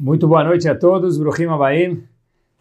[0.00, 2.04] Muito boa noite a todos, Bruhim Abaim.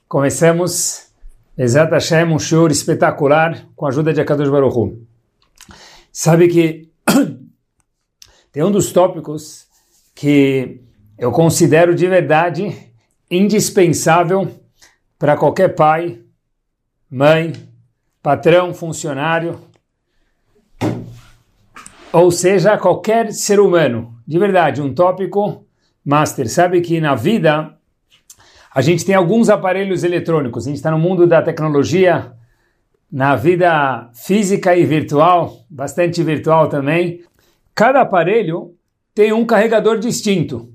[0.07, 1.11] Começamos,
[1.55, 5.07] Exat Hashem, um show espetacular com a ajuda de Akadosh Baruch Hu.
[6.11, 6.89] Sabe que
[8.51, 9.67] tem um dos tópicos
[10.15, 10.81] que
[11.15, 12.75] eu considero de verdade
[13.29, 14.49] indispensável
[15.19, 16.19] para qualquer pai,
[17.07, 17.53] mãe,
[18.19, 19.59] patrão, funcionário,
[22.11, 24.17] ou seja, qualquer ser humano.
[24.25, 25.66] De verdade, um tópico
[26.07, 27.75] Master, sabe que na vida
[28.73, 32.31] a gente tem alguns aparelhos eletrônicos, a gente está no mundo da tecnologia,
[33.11, 37.25] na vida física e virtual, bastante virtual também.
[37.75, 38.73] Cada aparelho
[39.13, 40.71] tem um carregador distinto.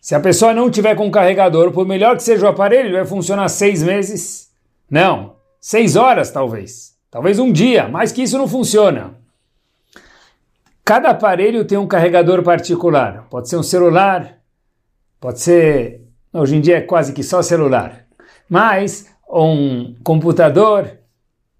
[0.00, 3.48] Se a pessoa não tiver com carregador, por melhor que seja o aparelho, vai funcionar
[3.48, 4.52] seis meses.
[4.88, 6.96] Não, seis horas talvez.
[7.10, 9.16] Talvez um dia, mais que isso não funciona.
[10.84, 13.26] Cada aparelho tem um carregador particular.
[13.28, 14.35] Pode ser um celular,
[15.20, 16.02] Pode ser,
[16.32, 18.06] hoje em dia é quase que só celular.
[18.48, 20.98] Mas um computador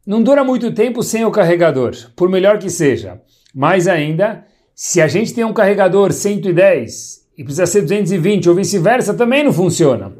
[0.06, 3.20] não dura muito tempo sem o carregador, por melhor que seja.
[3.54, 9.14] Mais ainda, se a gente tem um carregador 110 e precisa ser 220 ou vice-versa,
[9.14, 10.10] também não funciona.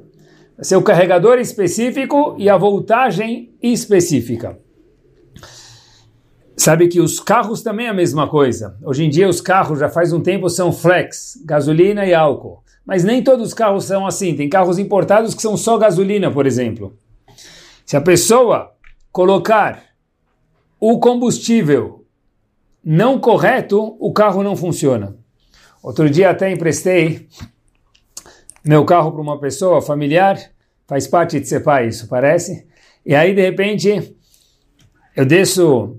[0.56, 4.58] Vai ser o carregador específico e a voltagem específica.
[6.56, 8.77] Sabe que os carros também é a mesma coisa.
[8.82, 12.64] Hoje em dia os carros já faz um tempo são flex, gasolina e álcool.
[12.86, 14.36] Mas nem todos os carros são assim.
[14.36, 16.96] Tem carros importados que são só gasolina, por exemplo.
[17.84, 18.72] Se a pessoa
[19.10, 19.82] colocar
[20.78, 22.04] o combustível
[22.84, 25.16] não correto, o carro não funciona.
[25.82, 27.28] Outro dia até emprestei
[28.64, 30.38] meu carro para uma pessoa familiar,
[30.86, 32.66] faz parte de ser pai, isso parece.
[33.04, 34.16] E aí, de repente,
[35.16, 35.98] eu desço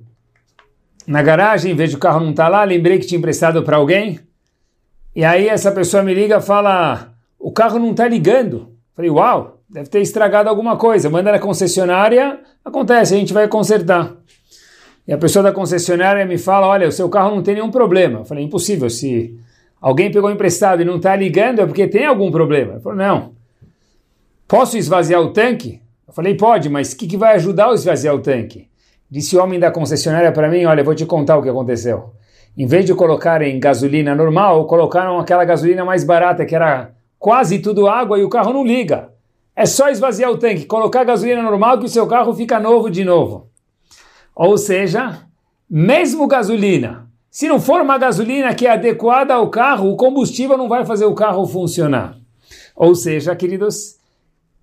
[1.06, 4.20] na garagem, vejo o carro não está lá, lembrei que tinha emprestado para alguém.
[5.18, 8.74] E aí essa pessoa me liga e fala, o carro não está ligando.
[8.96, 11.10] Falei, uau, deve ter estragado alguma coisa.
[11.10, 14.14] Manda na concessionária, acontece, a gente vai consertar.
[15.08, 18.20] E a pessoa da concessionária me fala, olha, o seu carro não tem nenhum problema.
[18.20, 19.36] Eu falei, impossível, se
[19.82, 22.74] alguém pegou emprestado e não está ligando é porque tem algum problema.
[22.74, 23.32] Ele falou, não.
[24.48, 25.82] Posso esvaziar o tanque?
[26.08, 28.68] Eu falei, pode, mas o que, que vai ajudar a esvaziar o tanque?
[29.10, 32.14] Disse o homem da concessionária para mim, olha, vou te contar o que aconteceu
[32.58, 37.88] em vez de colocarem gasolina normal, colocaram aquela gasolina mais barata, que era quase tudo
[37.88, 39.10] água, e o carro não liga.
[39.56, 43.06] É só esvaziar o tanque, colocar gasolina normal que o seu carro fica novo de
[43.06, 43.50] novo.
[44.36, 45.22] Ou seja,
[45.70, 50.68] mesmo gasolina, se não for uma gasolina que é adequada ao carro, o combustível não
[50.68, 52.18] vai fazer o carro funcionar.
[52.76, 53.98] Ou seja, queridos,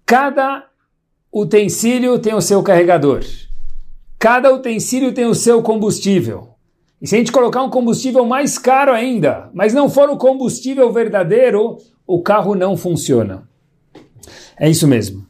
[0.05, 0.66] cada
[1.32, 3.21] utensílio tem o seu carregador.
[4.19, 6.53] Cada utensílio tem o seu combustível.
[7.00, 10.93] E se a gente colocar um combustível mais caro ainda, mas não for o combustível
[10.93, 13.49] verdadeiro, o carro não funciona.
[14.59, 15.27] É isso mesmo.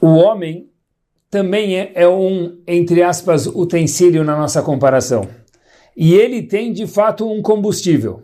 [0.00, 0.68] O homem
[1.30, 5.28] também é, é um, entre aspas, utensílio na nossa comparação.
[5.96, 8.22] E ele tem, de fato, um combustível.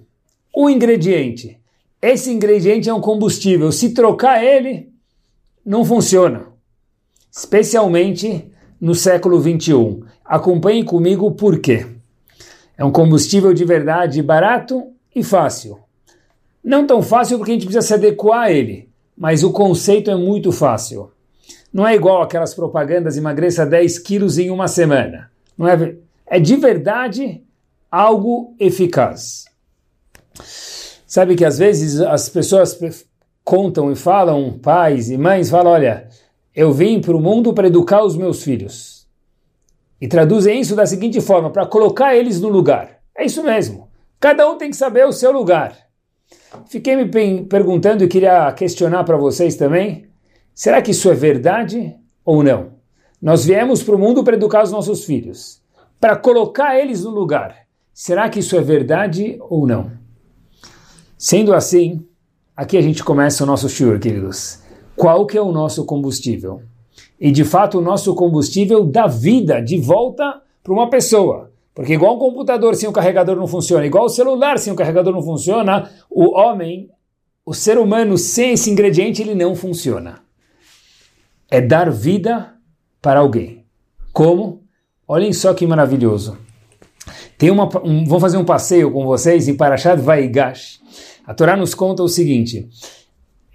[0.55, 1.59] O ingrediente.
[2.01, 3.73] Esse ingrediente é um combustível.
[3.73, 4.93] Se trocar ele,
[5.65, 6.47] não funciona.
[7.33, 8.49] Especialmente
[8.81, 10.03] no século 21.
[10.25, 11.87] Acompanhe comigo por quê.
[12.77, 14.83] É um combustível de verdade barato
[15.15, 15.79] e fácil.
[16.62, 20.17] Não tão fácil porque a gente precisa se adequar a ele, mas o conceito é
[20.17, 21.11] muito fácil.
[21.73, 25.31] Não é igual aquelas propagandas emagreça 10 quilos em uma semana.
[25.57, 25.95] Não é,
[26.27, 27.43] é de verdade
[27.91, 29.45] algo eficaz.
[31.06, 32.79] Sabe que às vezes as pessoas
[33.45, 36.09] contam e falam, pais e mães, falam, olha,
[36.55, 38.94] eu vim para o mundo para educar os meus filhos
[40.05, 42.99] e traduzem isso da seguinte forma, para colocar eles no lugar.
[43.17, 43.89] É isso mesmo.
[44.21, 45.79] Cada um tem que saber o seu lugar.
[46.67, 47.09] Fiquei me
[47.47, 50.05] perguntando e queria questionar para vocês também:
[50.55, 52.75] será que isso é verdade ou não?
[53.19, 55.63] Nós viemos para o mundo para educar os nossos filhos,
[55.99, 57.57] para colocar eles no lugar.
[57.91, 59.91] Será que isso é verdade ou não?
[61.17, 62.07] Sendo assim,
[62.55, 64.59] aqui a gente começa o nosso shiur, queridos.
[64.95, 66.61] Qual que é o nosso combustível?
[67.19, 71.50] E de fato o nosso combustível dá vida de volta para uma pessoa.
[71.75, 75.12] Porque igual um computador sem o carregador não funciona, igual o celular sem o carregador
[75.12, 76.88] não funciona, o homem,
[77.44, 80.22] o ser humano sem esse ingrediente ele não funciona.
[81.50, 82.55] É dar vida
[83.02, 83.64] para alguém.
[84.12, 84.62] Como?
[85.06, 86.38] Olhem só que maravilhoso.
[87.37, 90.81] Tem uma, um, vou fazer um passeio com vocês em Parashat Vaigash.
[91.26, 92.69] A Torá nos conta o seguinte: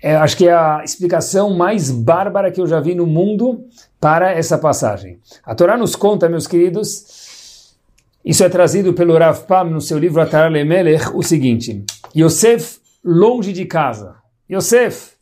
[0.02, 3.66] é, acho que é a explicação mais bárbara que eu já vi no mundo
[4.00, 5.20] para essa passagem.
[5.44, 7.76] A Torá nos conta, meus queridos,
[8.24, 11.84] isso é trazido pelo Rav Pam no seu livro Atar Lemelech, o seguinte:
[12.16, 14.16] Yosef longe de casa.
[14.50, 15.20] Yosef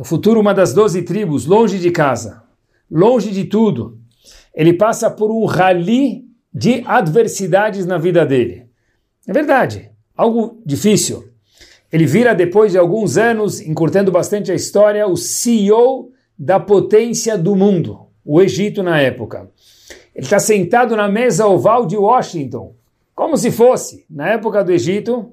[0.00, 2.42] no futuro uma das doze tribos, longe de casa,
[2.90, 3.98] longe de tudo,
[4.54, 8.66] ele passa por um rali de adversidades na vida dele.
[9.28, 11.29] É verdade, algo difícil.
[11.92, 17.56] Ele vira, depois de alguns anos, encurtando bastante a história, o CEO da potência do
[17.56, 19.50] mundo, o Egito na época.
[20.14, 22.74] Ele está sentado na mesa oval de Washington,
[23.14, 25.32] como se fosse na época do Egito,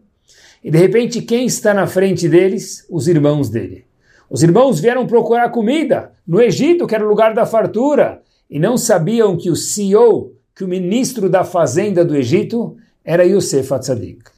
[0.64, 2.86] e de repente quem está na frente deles?
[2.90, 3.86] Os irmãos dele.
[4.30, 8.78] Os irmãos vieram procurar comida no Egito, que era o lugar da fartura, e não
[8.78, 12.76] sabiam que o CEO, que o ministro da fazenda do Egito,
[13.06, 14.37] era Yosef Atzadik.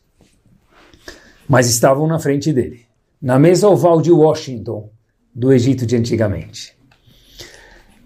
[1.49, 2.81] Mas estavam na frente dele,
[3.19, 4.91] na mesa oval de Washington,
[5.33, 6.77] do Egito de antigamente.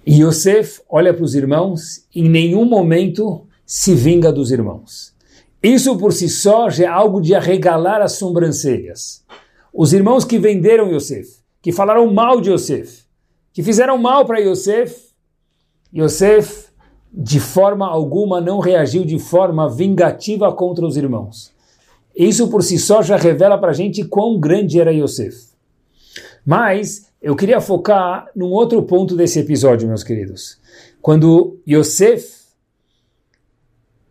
[0.05, 5.13] E Yosef olha para os irmãos e em nenhum momento se vinga dos irmãos.
[5.61, 9.25] Isso por si só já é algo de arregalar as sobrancelhas.
[9.73, 11.27] Os irmãos que venderam Yosef,
[11.61, 13.03] que falaram mal de Yosef,
[13.51, 14.95] que fizeram mal para Yosef,
[15.93, 16.67] Yosef
[17.13, 21.52] de forma alguma não reagiu de forma vingativa contra os irmãos.
[22.15, 25.53] Isso por si só já revela para a gente quão grande era Yosef.
[26.45, 30.59] Mas eu queria focar num outro ponto desse episódio, meus queridos.
[31.01, 32.27] Quando Yosef,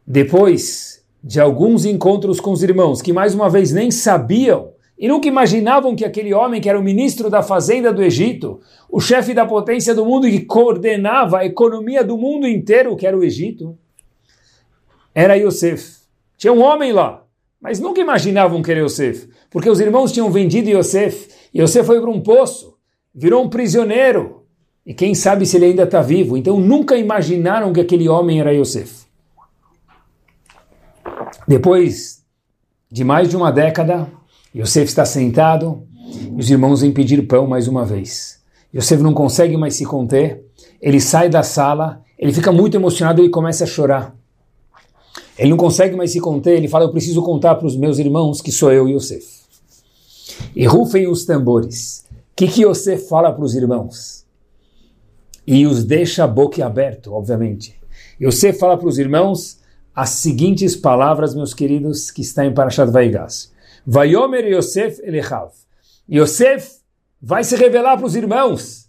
[0.06, 5.28] depois de alguns encontros com os irmãos, que mais uma vez nem sabiam e nunca
[5.28, 9.46] imaginavam que aquele homem que era o ministro da fazenda do Egito, o chefe da
[9.46, 13.76] potência do mundo e que coordenava a economia do mundo inteiro, que era o Egito,
[15.14, 16.02] era Yosef.
[16.36, 17.21] Tinha um homem lá,
[17.62, 22.00] mas nunca imaginavam que era Yosef, porque os irmãos tinham vendido Yosef, e Yosef foi
[22.00, 22.74] para um poço,
[23.14, 24.42] virou um prisioneiro.
[24.84, 26.36] E quem sabe se ele ainda está vivo.
[26.36, 29.06] Então nunca imaginaram que aquele homem era Yosef.
[31.46, 32.24] Depois
[32.90, 34.08] de mais de uma década,
[34.54, 35.86] Yosef está sentado
[36.36, 38.42] e os irmãos vêm pedir pão mais uma vez.
[38.74, 40.44] Yosef não consegue mais se conter,
[40.80, 44.16] ele sai da sala, ele fica muito emocionado e começa a chorar.
[45.42, 48.40] Ele não consegue mais se conter, ele fala: Eu preciso contar para os meus irmãos
[48.40, 49.42] que sou eu, Yosef.
[50.56, 52.02] E rufem os tambores
[52.46, 54.26] que, que você fala para os irmãos?
[55.46, 57.80] E os deixa boca aberto, obviamente.
[58.20, 59.60] Você fala para os irmãos
[59.94, 63.52] as seguintes palavras, meus queridos, que está em Parashat Vaigas.
[63.86, 65.52] Vayomer Yosef Elechav.
[66.10, 66.80] Yosef
[67.20, 68.88] vai se revelar para os irmãos.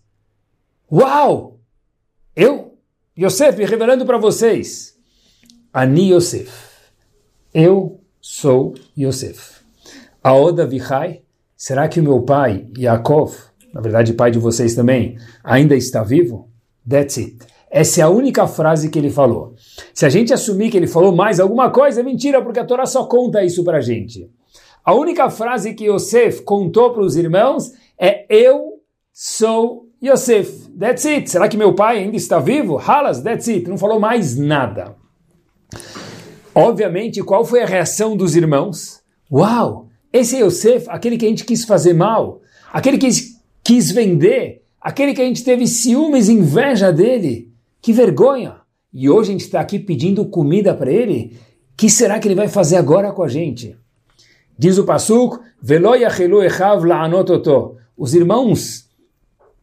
[0.91, 1.59] Uau!
[2.35, 2.77] Eu,
[3.17, 4.92] Yosef, me revelando para vocês.
[5.73, 6.51] Ani Yosef.
[7.51, 9.61] Eu sou Yosef.
[10.23, 11.23] Aoda Vichai
[11.55, 13.33] Será que o meu pai, Yaakov,
[13.73, 16.49] na verdade pai de vocês também, ainda está vivo?
[16.87, 17.37] That's it.
[17.71, 19.55] Essa é a única frase que ele falou.
[19.93, 22.85] Se a gente assumir que ele falou mais alguma coisa, é mentira, porque a Torá
[22.85, 24.29] só conta isso para a gente.
[24.83, 28.73] A única frase que Yosef contou para os irmãos é Eu
[29.13, 30.69] sou Yosef.
[30.77, 31.31] That's it.
[31.31, 32.77] Será que meu pai ainda está vivo?
[32.77, 33.69] Halas, that's it.
[33.69, 35.01] Não falou mais nada.
[36.55, 39.01] Obviamente, qual foi a reação dos irmãos?
[39.31, 39.87] Uau!
[40.11, 42.41] Esse é Yosef, aquele que a gente quis fazer mal,
[42.71, 43.09] aquele que
[43.63, 47.51] quis vender, aquele que a gente teve ciúmes e inveja dele.
[47.81, 48.57] Que vergonha!
[48.93, 51.35] E hoje a gente está aqui pedindo comida para ele.
[51.75, 53.75] que será que ele vai fazer agora com a gente?
[54.55, 55.39] Diz o Pasuk,
[57.97, 58.89] Os irmãos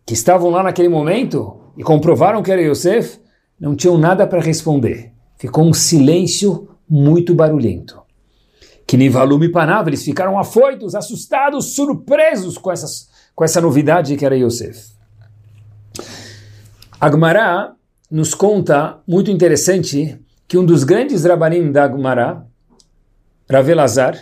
[0.05, 3.21] que estavam lá naquele momento e comprovaram que era Yosef,
[3.59, 5.13] não tinham nada para responder.
[5.41, 8.01] Ficou um silêncio muito barulhento
[8.91, 14.37] que Nivalume Panav, eles ficaram afoitos, assustados, surpresos com, essas, com essa novidade que era
[14.37, 14.91] Yosef.
[17.01, 17.73] Agmará
[18.11, 20.19] nos conta, muito interessante,
[20.49, 22.45] que um dos grandes rabanim da Agmará,
[23.49, 24.19] Ravelazar,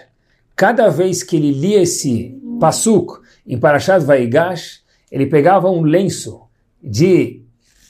[0.54, 6.42] cada vez que ele lia esse pasuk em Parashat Vaigash, ele pegava um lenço
[6.82, 7.40] de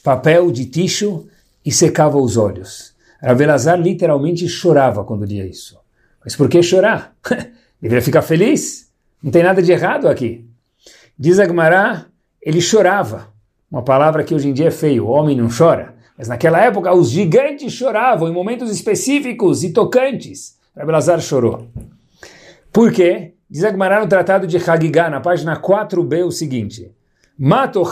[0.05, 1.27] papel, de ticho,
[1.65, 2.95] e secava os olhos.
[3.21, 5.79] Ravelazar literalmente chorava quando lia isso.
[6.25, 7.15] Mas por que chorar?
[7.81, 8.91] Deveria ficar feliz?
[9.23, 10.45] Não tem nada de errado aqui.
[11.19, 12.07] Diz Agmará,
[12.41, 13.29] ele chorava.
[13.71, 15.95] Uma palavra que hoje em dia é feio, o homem não chora.
[16.17, 20.57] Mas naquela época os gigantes choravam em momentos específicos e tocantes.
[20.77, 21.69] Rabelazar chorou.
[22.73, 23.35] Por quê?
[23.51, 26.93] Diz Agmará no Tratado de Hagigah, na página 4b, o seguinte.
[27.39, 27.85] Mato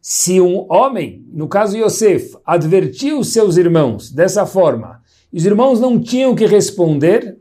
[0.00, 5.02] se um homem, no caso Yosef, advertiu seus irmãos dessa forma,
[5.32, 7.38] os irmãos não tinham que responder,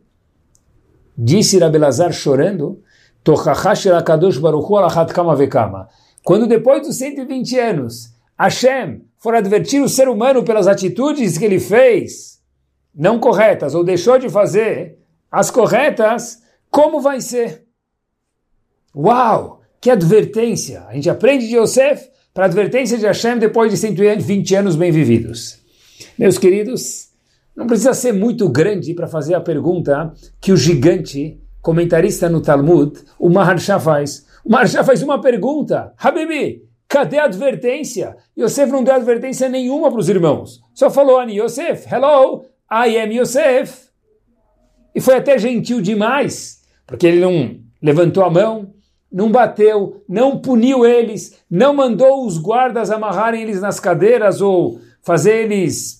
[1.15, 2.81] disse Rabelazar chorando,
[6.23, 11.59] quando depois dos 120 anos, Hashem for advertir o ser humano pelas atitudes que ele
[11.59, 12.41] fez,
[12.95, 14.97] não corretas, ou deixou de fazer
[15.31, 17.67] as corretas, como vai ser?
[18.95, 19.58] Uau!
[19.81, 20.83] Que advertência!
[20.88, 24.91] A gente aprende de Yosef para a advertência de Hashem depois de 120 anos bem
[24.91, 25.59] vividos.
[26.17, 27.09] Meus queridos,
[27.55, 33.00] não precisa ser muito grande para fazer a pergunta que o gigante comentarista no Talmud,
[33.17, 34.25] o Maharsha faz.
[34.43, 35.93] O Maharsha faz uma pergunta.
[35.98, 38.17] Habibi, cadê a advertência?
[38.38, 40.62] Yosef não deu advertência nenhuma para os irmãos.
[40.74, 43.89] Só falou, Ani Yosef, hello, I am Yosef.
[44.93, 48.74] E foi até gentil demais, porque ele não levantou a mão,
[49.11, 55.43] não bateu, não puniu eles, não mandou os guardas amarrarem eles nas cadeiras ou fazer
[55.43, 55.99] eles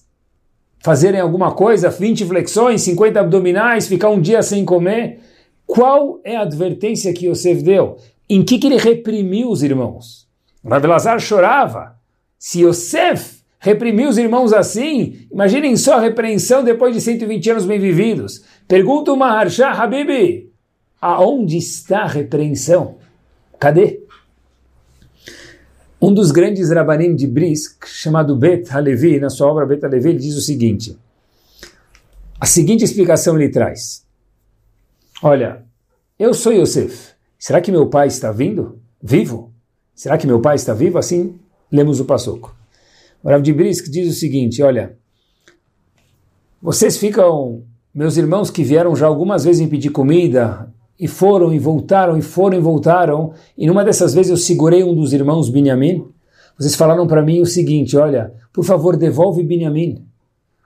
[0.82, 5.20] fazerem alguma coisa, 20 flexões, 50 abdominais, ficar um dia sem comer.
[5.66, 7.98] Qual é a advertência que Yosef deu?
[8.30, 10.28] Em que, que ele reprimiu os irmãos?
[10.66, 11.96] Rav Lazar chorava.
[12.38, 17.80] Se Yosef reprimiu os irmãos assim, imaginem só a repreensão depois de 120 anos bem
[17.80, 18.44] vividos.
[18.68, 20.50] Pergunta o Maharsha Habibi,
[21.02, 22.99] aonde está a repreensão?
[23.60, 24.02] Cadê?
[26.02, 30.20] Um dos grandes rabanim de Brisk, chamado Bet Halevi, na sua obra Bet Halevi, ele
[30.20, 30.98] diz o seguinte,
[32.40, 34.06] a seguinte explicação ele traz.
[35.22, 35.66] Olha,
[36.18, 37.10] eu sou Yosef.
[37.38, 38.80] Será que meu pai está vindo?
[39.02, 39.54] Vivo?
[39.94, 40.98] Será que meu pai está vivo?
[40.98, 41.38] Assim,
[41.70, 42.56] lemos o passoco.
[43.22, 44.98] O Rav de Brisk diz o seguinte, olha,
[46.62, 47.64] vocês ficam,
[47.94, 52.22] meus irmãos que vieram já algumas vezes me pedir comida, e foram e voltaram, e
[52.22, 56.06] foram e voltaram, e numa dessas vezes eu segurei um dos irmãos Binyamin,
[56.58, 60.04] vocês falaram para mim o seguinte, olha, por favor devolve Binyamin,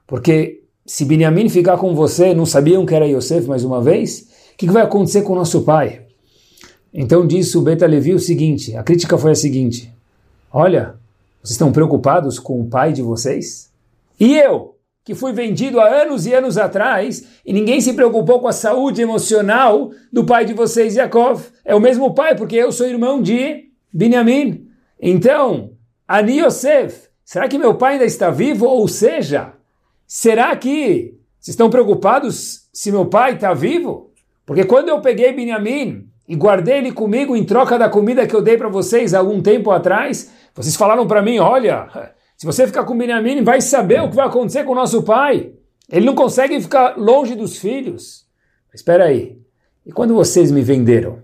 [0.07, 4.57] porque se Binyamin ficar com você, não sabiam que era Yosef mais uma vez, o
[4.57, 6.01] que, que vai acontecer com nosso pai?
[6.93, 9.91] Então disse o Beta Levi o seguinte, a crítica foi a seguinte,
[10.51, 10.95] olha,
[11.41, 13.71] vocês estão preocupados com o pai de vocês?
[14.19, 14.72] E eu,
[15.03, 19.01] que fui vendido há anos e anos atrás, e ninguém se preocupou com a saúde
[19.01, 21.43] emocional do pai de vocês, Yaakov.
[21.65, 24.67] É o mesmo pai, porque eu sou irmão de Binyamin.
[25.01, 25.71] Então,
[26.07, 28.65] Ani Yosef, será que meu pai ainda está vivo?
[28.65, 29.53] Ou seja,
[30.07, 34.11] será que vocês estão preocupados se meu pai está vivo?
[34.45, 38.41] Porque quando eu peguei Binyamin e guardei ele comigo em troca da comida que eu
[38.41, 42.83] dei para vocês há algum tempo atrás, vocês falaram para mim, olha, se você ficar
[42.83, 45.53] com Benjamin, vai saber o que vai acontecer com o nosso pai.
[45.89, 48.25] Ele não consegue ficar longe dos filhos.
[48.71, 49.39] Mas espera aí,
[49.85, 51.19] e quando vocês me venderam?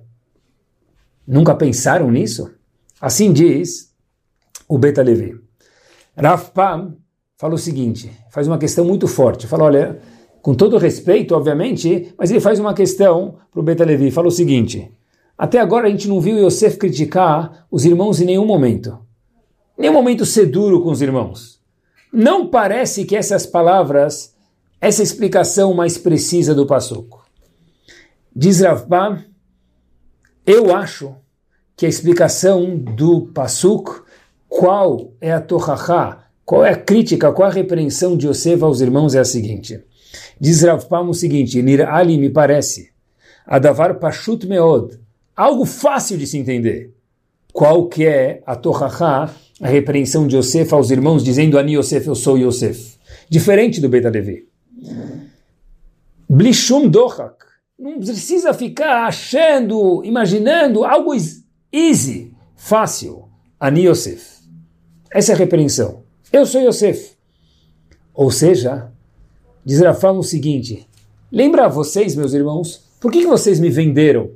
[1.27, 2.53] Nunca pensaram nisso?
[3.01, 3.93] Assim diz
[4.67, 5.35] o Beta Levi.
[6.15, 6.95] Rav Pam
[7.37, 9.47] fala o seguinte, faz uma questão muito forte.
[9.47, 9.99] Fala, olha,
[10.41, 14.11] com todo respeito, obviamente, mas ele faz uma questão para o Beta Levi.
[14.11, 14.91] Fala o seguinte,
[15.37, 19.08] até agora a gente não viu Yosef criticar os irmãos em nenhum momento
[19.79, 21.59] nenhum momento ser duro com os irmãos.
[22.11, 24.35] Não parece que essas palavras,
[24.81, 27.25] essa explicação mais precisa do Passuco.
[28.35, 29.23] Diz Ravba,
[30.45, 31.15] eu acho
[31.77, 34.03] que a explicação do Passuco,
[34.47, 38.81] qual é a Tohachá, qual é a crítica, qual é a repreensão de Yosef aos
[38.81, 39.81] irmãos é a seguinte.
[40.39, 42.89] Diz Ravpam o seguinte, Nir Ali me parece,
[43.45, 44.99] Adavar Pashut Meod,
[45.35, 46.93] algo fácil de se entender.
[47.51, 52.15] Qual que é a Tohachá a repreensão de Yosef aos irmãos, dizendo Ani Yosef, eu
[52.15, 52.97] sou Yosef.
[53.29, 54.47] Diferente do Beta Levi.
[56.29, 57.35] Blishum dohak.
[57.77, 61.13] Não precisa ficar achando, imaginando algo
[61.71, 63.25] easy, fácil.
[63.59, 64.39] Ani Yosef.
[65.11, 66.03] Essa é a repreensão.
[66.31, 67.17] Eu sou Yosef.
[68.13, 68.91] Ou seja,
[69.65, 70.87] diz Rafam o seguinte:
[71.31, 74.31] lembra vocês, meus irmãos, por que, que vocês me venderam?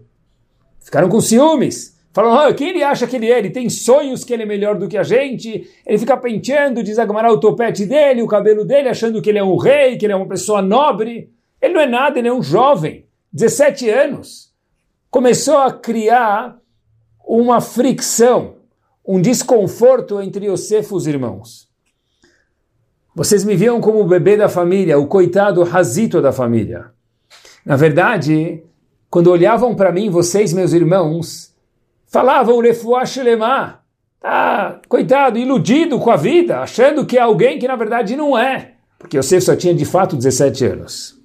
[0.80, 1.93] Ficaram com ciúmes.
[2.14, 3.40] Falam, ah, quem ele acha que ele é?
[3.40, 5.68] Ele tem sonhos que ele é melhor do que a gente.
[5.84, 9.58] Ele fica penteando, desagamarar o topete dele, o cabelo dele, achando que ele é um
[9.58, 11.32] rei, que ele é uma pessoa nobre.
[11.60, 14.54] Ele não é nada, ele é um jovem, 17 anos.
[15.10, 16.60] Começou a criar
[17.26, 18.58] uma fricção,
[19.04, 21.68] um desconforto entre Yosef e os irmãos.
[23.16, 26.92] Vocês me viam como o bebê da família, o coitado razito da família.
[27.66, 28.64] Na verdade,
[29.10, 31.53] quando olhavam para mim, vocês, meus irmãos,
[32.14, 33.80] falavam Refuah Shelema.
[34.22, 38.76] Tá, coitado, iludido com a vida, achando que é alguém que na verdade não é.
[39.00, 41.20] Porque Yosef só tinha de fato 17 anos.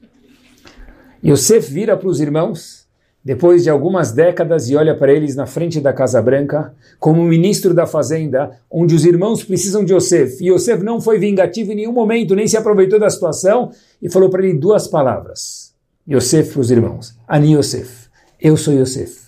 [1.22, 2.88] Yosef vira para os irmãos,
[3.22, 7.74] depois de algumas décadas, e olha para eles na frente da Casa Branca, como ministro
[7.74, 10.42] da Fazenda, onde os irmãos precisam de Yosef.
[10.42, 14.30] E Yosef não foi vingativo em nenhum momento, nem se aproveitou da situação, e falou
[14.30, 15.74] para ele duas palavras.
[16.08, 17.14] Yosef para os irmãos.
[17.28, 18.08] Ani Yosef.
[18.40, 19.27] Eu sou Yosef.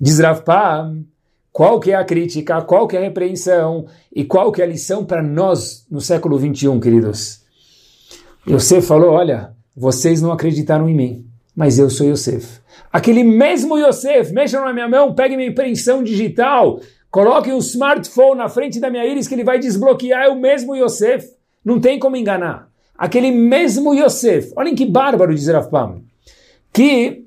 [0.00, 1.04] Diz Rav Pam,
[1.52, 4.68] qual que é a crítica, qual que é a repreensão e qual que é a
[4.68, 7.40] lição para nós no século 21, queridos?
[8.46, 11.26] Você falou, olha, vocês não acreditaram em mim.
[11.56, 12.60] mas eu sou Yosef.
[12.92, 16.78] Aquele mesmo Yosef, mexa na minha mão, pegue minha impressão digital,
[17.10, 20.76] coloque um smartphone na frente da minha íris que ele vai desbloquear, é o mesmo
[20.76, 21.26] Yosef.
[21.64, 22.68] Não tem como enganar.
[22.96, 26.02] Aquele mesmo Yosef, olhem que bárbaro, diz Rafpam,
[26.72, 27.24] que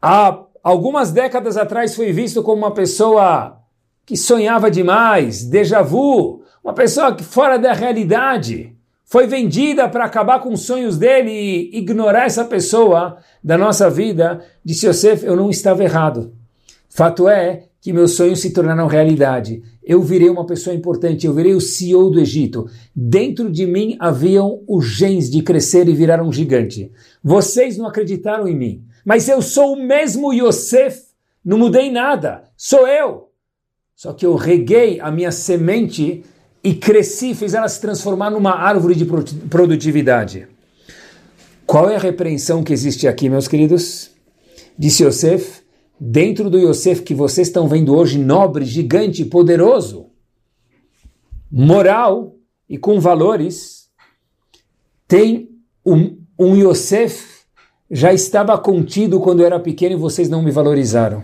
[0.00, 3.60] há algumas décadas atrás foi visto como uma pessoa
[4.06, 10.40] que sonhava demais, déjà vu, uma pessoa que fora da realidade, foi vendida para acabar
[10.40, 15.50] com os sonhos dele e ignorar essa pessoa da nossa vida, disse Yosef, eu não
[15.50, 16.32] estava errado.
[16.88, 19.62] Fato é que meus sonhos se tornaram realidade.
[19.82, 22.66] Eu virei uma pessoa importante, eu virei o CEO do Egito.
[22.96, 26.90] Dentro de mim haviam os genes de crescer e virar um gigante.
[27.22, 31.02] Vocês não acreditaram em mim, mas eu sou o mesmo Yosef,
[31.44, 33.30] não mudei nada, sou eu.
[33.94, 36.24] Só que eu reguei a minha semente
[36.62, 40.48] e cresci, fiz ela se transformar numa árvore de produtividade.
[41.66, 44.10] Qual é a repreensão que existe aqui, meus queridos?
[44.76, 45.62] Disse Yosef,
[46.00, 50.06] dentro do Yosef que vocês estão vendo hoje, nobre, gigante, poderoso,
[51.50, 52.34] moral
[52.68, 53.88] e com valores,
[55.06, 55.50] tem
[55.84, 57.33] um, um Yosef
[57.90, 61.22] já estava contido quando eu era pequeno e vocês não me valorizaram.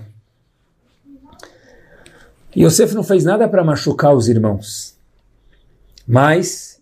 [2.57, 4.95] Yosef não fez nada para machucar os irmãos.
[6.07, 6.81] Mas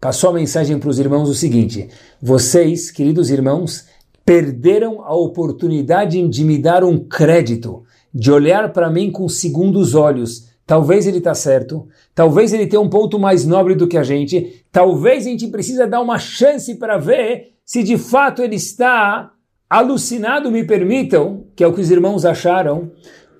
[0.00, 1.88] passou a mensagem para os irmãos o seguinte:
[2.20, 3.86] vocês, queridos irmãos,
[4.24, 7.82] perderam a oportunidade de me dar um crédito,
[8.14, 10.50] de olhar para mim com segundos olhos.
[10.64, 14.64] Talvez ele está certo, talvez ele tenha um ponto mais nobre do que a gente,
[14.70, 19.32] talvez a gente precisa dar uma chance para ver se de fato ele está
[19.70, 22.92] alucinado, me permitam, que é o que os irmãos acharam,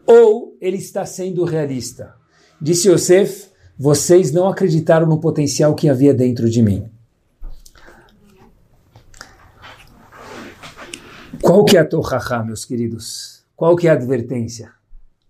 [0.07, 2.15] ou ele está sendo realista.
[2.59, 6.91] Disse Yosef, vocês não acreditaram no potencial que havia dentro de mim.
[11.43, 13.45] Qual que é a Torahá, meus queridos?
[13.55, 14.73] Qual que é a advertência?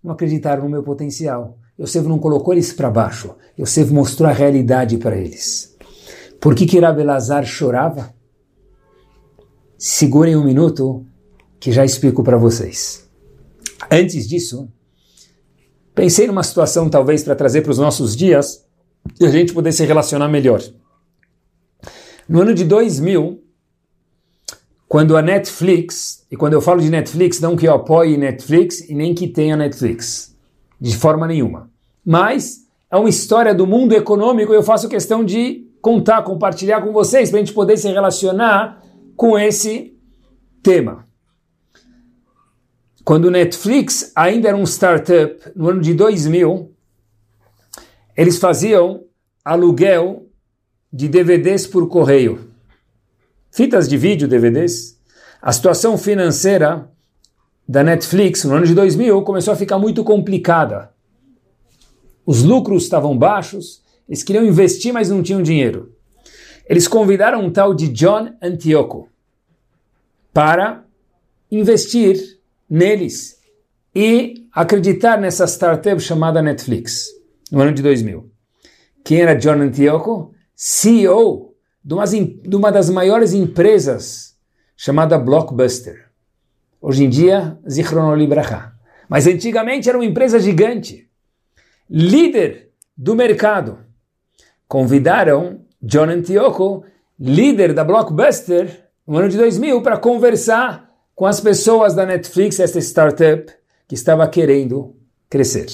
[0.01, 1.59] Não acreditaram no meu potencial.
[1.77, 3.35] Yosef não colocou eles para baixo.
[3.59, 5.77] Yosef mostrou a realidade para eles.
[6.41, 8.15] Por que que Rabelazar chorava?
[9.85, 11.05] Segurem um minuto
[11.59, 13.09] que já explico para vocês.
[13.90, 14.68] Antes disso,
[15.95, 18.64] Pensei numa situação, talvez, para trazer para os nossos dias
[19.21, 20.62] e a gente poder se relacionar melhor.
[22.27, 23.42] No ano de 2000,
[24.88, 28.95] quando a Netflix, e quando eu falo de Netflix, não que eu apoie Netflix e
[28.95, 30.35] nem que tenha Netflix,
[30.81, 31.71] de forma nenhuma.
[32.05, 36.92] Mas é uma história do mundo econômico e eu faço questão de contar, compartilhar com
[36.92, 38.82] vocês para a gente poder se relacionar
[39.16, 39.96] com esse
[40.62, 41.07] tema.
[43.05, 46.72] Quando o Netflix ainda era um startup, no ano de 2000,
[48.16, 49.05] eles faziam
[49.44, 50.29] aluguel
[50.92, 52.51] de DVDs por correio.
[53.51, 54.98] Fitas de vídeo, DVDs.
[55.40, 56.88] A situação financeira
[57.66, 60.92] da Netflix no ano de 2000 começou a ficar muito complicada.
[62.25, 65.91] Os lucros estavam baixos, eles queriam investir, mas não tinham dinheiro.
[66.68, 69.09] Eles convidaram um tal de John Antioco
[70.33, 70.85] para
[71.51, 73.38] investir neles
[73.94, 77.09] e acreditar nessa startup chamada Netflix,
[77.51, 78.31] no ano de 2000.
[79.05, 80.35] Quem era John Antioco?
[80.55, 84.37] CEO de uma, das maiores empresas
[84.77, 86.09] chamada Blockbuster.
[86.81, 88.72] Hoje em dia, Zichron Libraha.
[89.09, 91.09] Mas antigamente era uma empresa gigante.
[91.90, 93.81] Líder do mercado.
[94.68, 96.85] Convidaram John Antioco,
[97.18, 102.79] líder da Blockbuster, no ano de 2000, para conversar com as pessoas da Netflix, essa
[102.79, 103.53] startup
[103.88, 104.95] que estava querendo
[105.29, 105.66] crescer.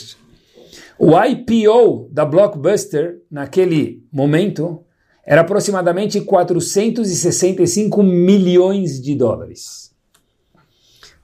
[0.99, 4.85] O IPO da Blockbuster, naquele momento,
[5.25, 9.95] era aproximadamente 465 milhões de dólares.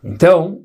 [0.05, 0.63] Então,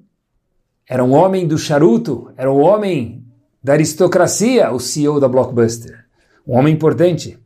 [0.88, 3.24] era um homem do charuto, era um homem
[3.64, 6.06] da aristocracia, o CEO da Blockbuster.
[6.46, 7.40] Um homem importante.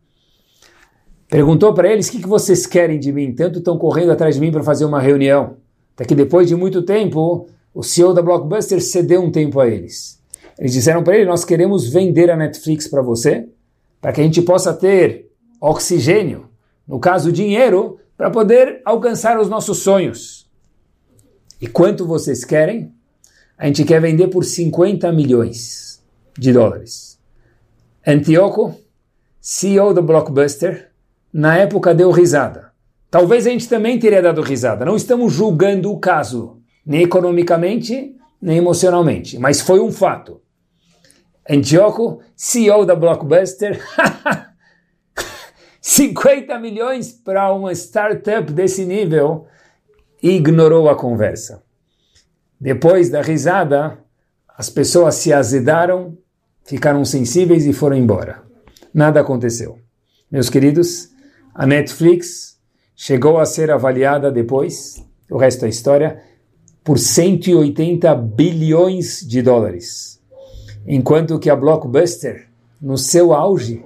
[1.29, 3.33] Perguntou para eles: o que, que vocês querem de mim?
[3.33, 5.57] Tanto estão correndo atrás de mim para fazer uma reunião.
[5.95, 10.21] Até que depois de muito tempo, o CEO da Blockbuster cedeu um tempo a eles.
[10.57, 13.47] Eles disseram para ele: Nós queremos vender a Netflix para você,
[14.01, 16.49] para que a gente possa ter oxigênio,
[16.87, 20.49] no caso, dinheiro, para poder alcançar os nossos sonhos.
[21.59, 22.93] E quanto vocês querem?
[23.57, 26.03] A gente quer vender por 50 milhões
[26.37, 27.19] de dólares.
[28.05, 28.75] Antioco,
[29.39, 30.91] CEO do Blockbuster,
[31.33, 32.71] na época deu risada.
[33.09, 34.85] Talvez a gente também teria dado risada.
[34.85, 40.41] Não estamos julgando o caso, nem economicamente, nem emocionalmente, mas foi um fato.
[41.49, 43.81] Antioco, CEO da Blockbuster,
[45.81, 49.47] 50 milhões para uma startup desse nível.
[50.21, 51.63] ignorou a conversa.
[52.59, 53.99] Depois da risada,
[54.57, 56.17] as pessoas se azedaram,
[56.63, 58.41] ficaram sensíveis e foram embora.
[58.93, 59.79] Nada aconteceu.
[60.31, 61.12] Meus queridos,
[61.53, 62.57] a Netflix
[62.95, 66.21] chegou a ser avaliada depois, o resto da história,
[66.83, 70.19] por 180 bilhões de dólares.
[70.85, 72.47] Enquanto que a Blockbuster,
[72.81, 73.85] no seu auge,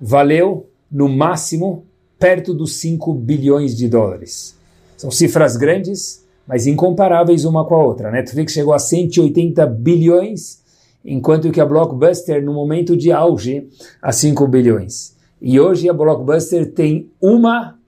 [0.00, 1.84] valeu, no máximo,
[2.18, 4.56] perto dos 5 bilhões de dólares.
[4.96, 8.08] São cifras grandes, mas incomparáveis uma com a outra.
[8.08, 10.62] A Netflix chegou a 180 bilhões,
[11.04, 13.68] enquanto que a Blockbuster, no momento de auge,
[14.00, 15.14] a 5 bilhões.
[15.46, 17.78] E hoje a Blockbuster tem uma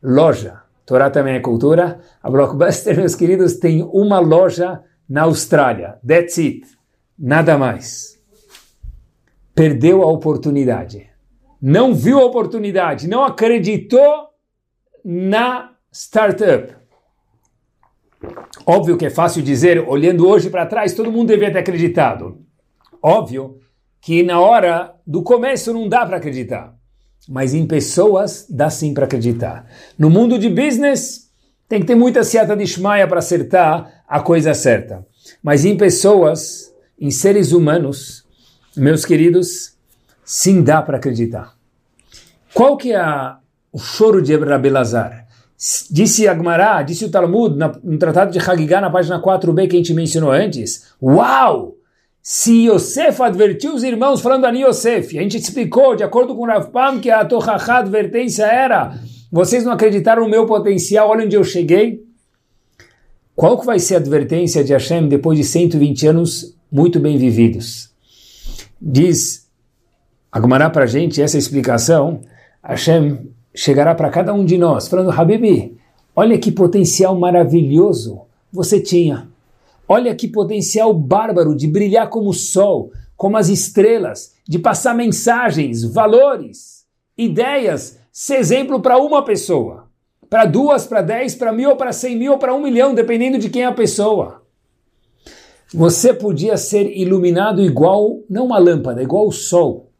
[0.00, 0.62] loja.
[0.86, 1.98] Torá também é cultura.
[2.22, 5.98] A Blockbuster, meus queridos, tem uma loja na Austrália.
[6.06, 6.64] That's it.
[7.18, 8.22] Nada mais.
[9.52, 11.10] Perdeu a oportunidade.
[11.60, 14.28] Não viu a oportunidade, não acreditou
[15.04, 16.72] na startup.
[18.64, 22.46] Óbvio que é fácil dizer, olhando hoje para trás, todo mundo devia ter acreditado.
[23.02, 23.58] Óbvio
[24.00, 26.71] que na hora do começo não dá para acreditar,
[27.28, 29.66] mas em pessoas dá sim para acreditar.
[29.98, 31.30] No mundo de business,
[31.68, 35.06] tem que ter muita seata de Shmaia para acertar a coisa certa.
[35.42, 38.24] Mas em pessoas, em seres humanos,
[38.76, 39.74] meus queridos,
[40.24, 41.54] sim dá para acreditar.
[42.52, 43.32] Qual que é
[43.72, 45.26] o choro de Abelazar?
[45.90, 49.94] Disse Agmará, disse o Talmud, no Tratado de Hagigah, na página 4b, que a gente
[49.94, 50.92] mencionou antes.
[51.00, 51.76] Uau!
[52.22, 56.70] Se Yosef advertiu os irmãos falando a Yosef, a gente explicou, de acordo com Rav
[56.70, 58.96] Pam, que a Tohachá advertência era
[59.32, 62.04] vocês não acreditaram no meu potencial, olha onde eu cheguei.
[63.34, 67.90] Qual que vai ser a advertência de Hashem depois de 120 anos muito bem vividos?
[68.78, 69.48] Diz
[70.30, 72.20] Agmará para a gente essa explicação,
[72.62, 75.78] Hashem chegará para cada um de nós, falando: Habibi,
[76.14, 78.20] olha que potencial maravilhoso
[78.52, 79.31] você tinha.
[79.88, 85.84] Olha que potencial bárbaro de brilhar como o sol, como as estrelas, de passar mensagens,
[85.84, 89.88] valores, ideias, ser exemplo para uma pessoa,
[90.28, 93.62] para duas, para dez, para mil, para cem mil, para um milhão, dependendo de quem
[93.62, 94.42] é a pessoa.
[95.74, 99.90] Você podia ser iluminado igual, não uma lâmpada, igual o sol.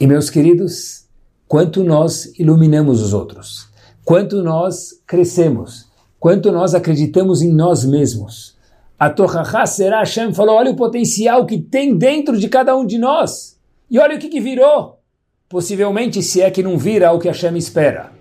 [0.00, 1.06] E meus queridos,
[1.46, 3.68] quanto nós iluminamos os outros,
[4.04, 5.91] quanto nós crescemos,
[6.22, 8.56] quanto nós acreditamos em nós mesmos.
[8.96, 12.96] A Torahá será Hashem falou: olha o potencial que tem dentro de cada um de
[12.96, 13.58] nós.
[13.90, 15.00] E olha o que, que virou.
[15.48, 18.12] Possivelmente, se é que não vira o que Hashem espera.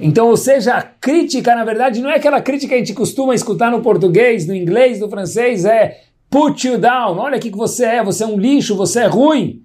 [0.00, 3.34] Então, ou seja, a crítica, na verdade, não é aquela crítica que a gente costuma
[3.34, 7.84] escutar no português, no inglês, no francês, é put you down, olha o que você
[7.84, 9.62] é, você é um lixo, você é ruim.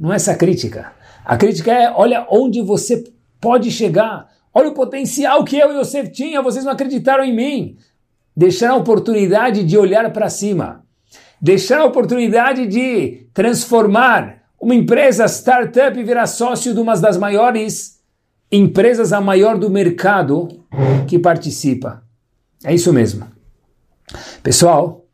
[0.00, 0.92] Não é essa crítica.
[1.26, 3.04] A crítica é: olha onde você
[3.38, 7.76] pode chegar, olha o potencial que eu e você tinha, vocês não acreditaram em mim.
[8.36, 10.84] Deixar a oportunidade de olhar para cima,
[11.40, 18.00] deixar a oportunidade de transformar uma empresa startup e virar sócio de uma das maiores
[18.52, 20.48] empresas, a maior do mercado
[21.06, 22.02] que participa.
[22.64, 23.26] É isso mesmo.
[24.42, 25.04] Pessoal,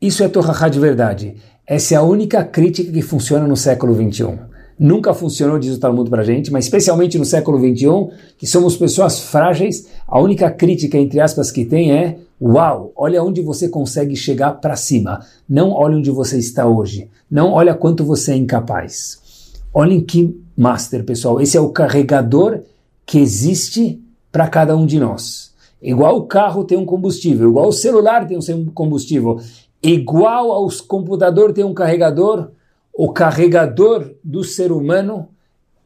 [0.00, 1.36] isso é Torahá de verdade.
[1.66, 6.08] Essa é a única crítica que funciona no século 21 nunca funcionou, diz o Talmud
[6.10, 10.98] para a gente, mas especialmente no século XXI, que somos pessoas frágeis, a única crítica,
[10.98, 15.20] entre aspas, que tem é Uau, olha onde você consegue chegar para cima.
[15.48, 17.08] Não olha onde você está hoje.
[17.30, 19.52] Não olha quanto você é incapaz.
[19.72, 21.40] Olhem que master, pessoal.
[21.40, 22.60] Esse é o carregador
[23.06, 25.54] que existe para cada um de nós.
[25.80, 29.38] Igual o carro tem um combustível, igual o celular tem um combustível,
[29.82, 32.50] igual ao computador tem um carregador,
[32.96, 35.28] o carregador do ser humano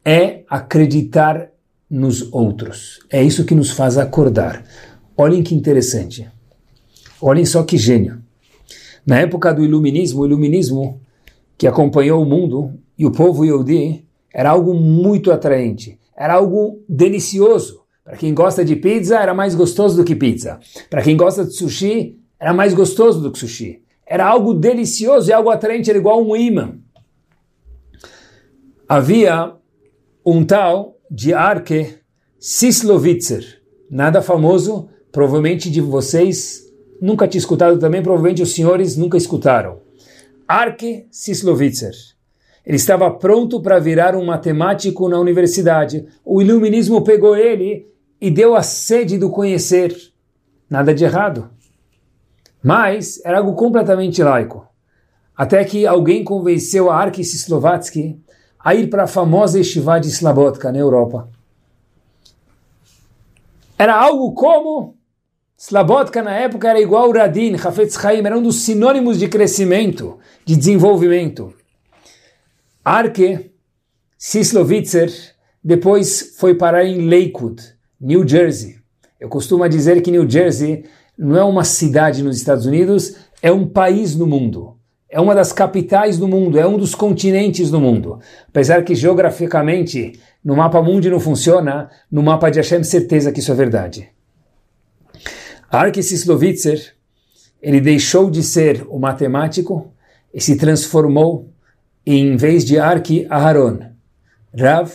[0.03, 1.49] é acreditar
[1.89, 2.99] nos outros.
[3.09, 4.63] É isso que nos faz acordar.
[5.17, 6.25] Olhem que interessante.
[7.21, 8.21] Olhem só que gênio.
[9.05, 11.01] Na época do iluminismo, o iluminismo
[11.57, 17.81] que acompanhou o mundo e o povo Yehudi era algo muito atraente, era algo delicioso.
[18.05, 20.59] Para quem gosta de pizza, era mais gostoso do que pizza.
[20.89, 23.83] Para quem gosta de sushi, era mais gostoso do que sushi.
[24.07, 26.80] Era algo delicioso e algo atraente, era igual um imã
[28.91, 29.53] havia
[30.25, 31.99] um tal de Arke
[32.37, 36.69] Sislovitzer, nada famoso, provavelmente de vocês
[37.01, 39.79] nunca tinha escutado também, provavelmente os senhores nunca escutaram.
[40.45, 41.93] Arke Sislovitzer.
[42.65, 46.05] Ele estava pronto para virar um matemático na universidade.
[46.25, 47.87] O iluminismo pegou ele
[48.19, 49.95] e deu a sede do conhecer.
[50.69, 51.49] Nada de errado.
[52.61, 54.67] Mas era algo completamente laico.
[55.33, 58.19] Até que alguém convenceu a Arke Sislovatsky
[58.63, 61.29] a ir para a famosa Yeshiva de Slabotka, na Europa.
[63.77, 64.95] Era algo como
[65.57, 70.55] Slabotka na época era igual Radin, Hafetz Chaim, era um dos sinônimos de crescimento, de
[70.55, 71.53] desenvolvimento.
[72.83, 73.51] Arke
[74.17, 75.11] Sislovitzer
[75.63, 77.61] depois foi parar em Lakewood,
[77.99, 78.77] New Jersey.
[79.19, 83.67] Eu costumo dizer que New Jersey não é uma cidade nos Estados Unidos, é um
[83.67, 84.80] país no mundo.
[85.13, 88.19] É uma das capitais do mundo, é um dos continentes do mundo.
[88.47, 93.51] Apesar que geograficamente no mapa mundi não funciona, no mapa de Hashem certeza que isso
[93.51, 94.09] é verdade.
[95.69, 96.95] Arke Sislovitzer,
[97.61, 99.93] ele deixou de ser o matemático
[100.33, 101.53] e se transformou
[102.05, 103.79] em vez de Arke Aharon,
[104.57, 104.91] Rav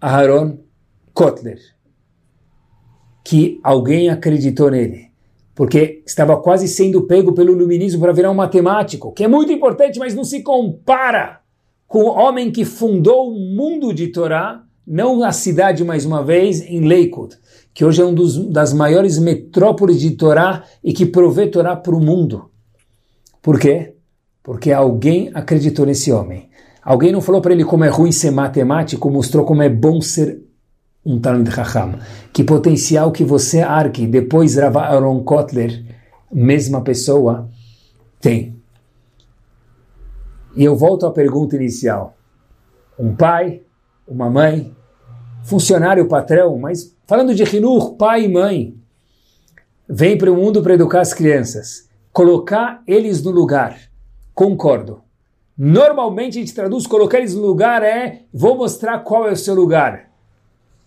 [0.00, 0.58] Aharon
[1.14, 1.60] Kotler,
[3.24, 5.10] que alguém acreditou nele,
[5.54, 9.98] porque estava quase sendo pego pelo iluminismo para virar um matemático, que é muito importante,
[9.98, 11.40] mas não se compara
[11.86, 16.60] com o homem que fundou o mundo de Torá, não a cidade mais uma vez,
[16.60, 17.36] em Lakewood,
[17.72, 18.16] que hoje é uma
[18.50, 22.50] das maiores metrópoles de Torá e que provê Torá para o mundo.
[23.40, 23.94] Por quê?
[24.42, 26.48] Porque alguém acreditou nesse homem.
[26.82, 30.43] Alguém não falou para ele como é ruim ser matemático, mostrou como é bom ser
[31.04, 31.98] um Talmud Chacham.
[32.32, 35.84] Que potencial que você, Arki, depois Rav Aaron Kotler,
[36.32, 37.48] mesma pessoa,
[38.20, 38.56] tem.
[40.56, 42.16] E eu volto à pergunta inicial.
[42.98, 43.62] Um pai,
[44.06, 44.74] uma mãe,
[45.42, 48.74] funcionário, patrão, mas Falando de Hinur, pai e mãe,
[49.86, 53.78] vem para o mundo para educar as crianças, colocar eles no lugar.
[54.32, 55.02] Concordo.
[55.56, 59.54] Normalmente a gente traduz colocar eles no lugar é vou mostrar qual é o seu
[59.54, 60.13] lugar.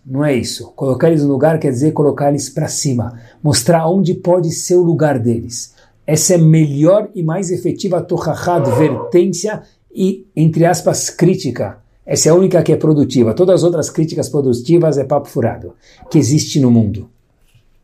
[0.08, 0.72] Não é isso.
[0.74, 4.82] Colocar eles no lugar quer dizer colocar eles para cima, mostrar onde pode ser o
[4.82, 5.74] lugar deles.
[6.06, 9.62] Essa é a melhor e mais efetiva torrachá, advertência
[9.94, 11.78] e, entre aspas, crítica
[12.10, 13.34] essa é a única que é produtiva.
[13.34, 15.74] Todas as outras críticas produtivas é papo furado,
[16.10, 17.10] que existe no mundo.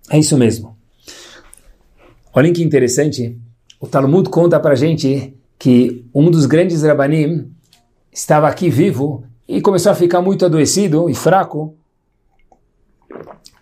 [0.09, 0.75] É isso mesmo.
[2.33, 3.39] Olhem que interessante.
[3.79, 7.51] O Talmud conta para gente que um dos grandes Rabanim
[8.11, 11.75] estava aqui vivo e começou a ficar muito adoecido e fraco.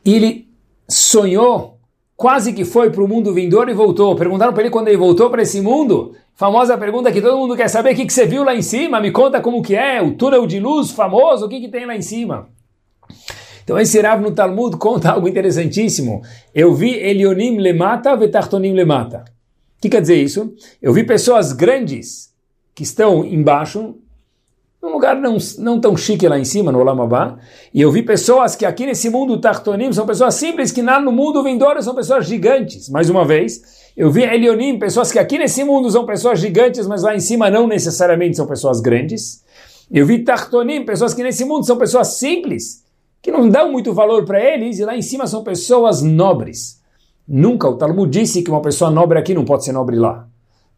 [0.04, 0.48] E ele
[0.88, 1.78] sonhou,
[2.16, 4.14] quase que foi para o mundo vindouro e voltou.
[4.16, 6.14] Perguntaram para ele quando ele voltou para esse mundo.
[6.34, 9.00] Famosa pergunta que todo mundo quer saber, o que, que você viu lá em cima?
[9.00, 11.94] Me conta como que é, o túnel de luz famoso, o que, que tem lá
[11.94, 12.48] em cima?
[13.64, 16.22] Então esse Rav no Talmud conta algo interessantíssimo.
[16.54, 19.24] Eu vi Elionim lemata vetartonim lemata.
[19.78, 20.54] O que quer dizer isso?
[20.80, 22.32] Eu vi pessoas grandes
[22.74, 23.96] que estão embaixo,
[24.82, 27.38] num lugar não, não tão chique lá em cima, no Olamabá,
[27.72, 31.12] e eu vi pessoas que aqui nesse mundo Tartonim são pessoas simples, que lá no
[31.12, 32.88] mundo vindouro são pessoas gigantes.
[32.88, 37.02] Mais uma vez, eu vi Elionim, pessoas que aqui nesse mundo são pessoas gigantes, mas
[37.04, 39.44] lá em cima não necessariamente são pessoas grandes.
[39.88, 42.82] Eu vi Tartonim, pessoas que nesse mundo são pessoas simples,
[43.20, 46.80] que não dão muito valor para eles, e lá em cima são pessoas nobres.
[47.28, 50.26] Nunca o Talmud disse que uma pessoa nobre aqui não pode ser nobre lá.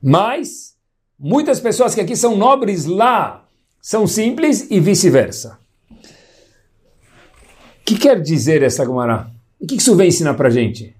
[0.02, 0.74] Mas
[1.18, 3.43] muitas pessoas que aqui são nobres lá
[3.84, 5.58] são simples e vice-versa.
[5.90, 9.30] O que quer dizer essa Gemara?
[9.60, 10.96] E o que isso vem ensinar para gente?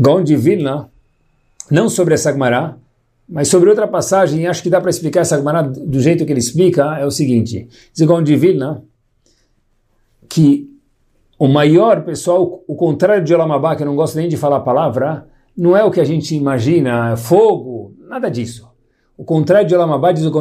[0.00, 0.90] Gaon Vilna,
[1.70, 2.76] não sobre essa Gemara,
[3.28, 6.40] mas sobre outra passagem, acho que dá para explicar essa Gemara do jeito que ele
[6.40, 8.82] explica, é o seguinte, diz Gaon Vilna,
[10.28, 10.68] que
[11.38, 14.60] o maior, pessoal, o contrário de Olamabá, que eu não gosto nem de falar a
[14.60, 18.67] palavra, não é o que a gente imagina, fogo, nada disso.
[19.18, 20.32] O contrário de Olamabá, diz o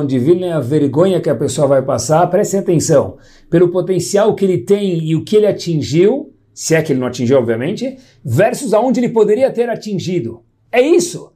[0.46, 3.18] é a vergonha que a pessoa vai passar, prestem atenção,
[3.50, 7.08] pelo potencial que ele tem e o que ele atingiu, se é que ele não
[7.08, 10.44] atingiu, obviamente, versus aonde ele poderia ter atingido.
[10.72, 11.34] É isso.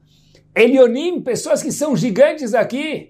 [0.55, 3.09] Elionim, pessoas que são gigantes aqui,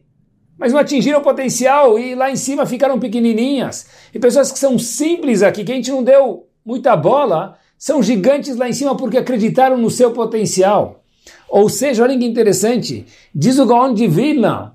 [0.57, 3.85] mas não atingiram o potencial e lá em cima ficaram pequenininhas.
[4.13, 8.55] E pessoas que são simples aqui, que a gente não deu muita bola, são gigantes
[8.55, 11.00] lá em cima porque acreditaram no seu potencial.
[11.49, 14.73] Ou seja, olha que interessante, diz o Gaon de Vilna,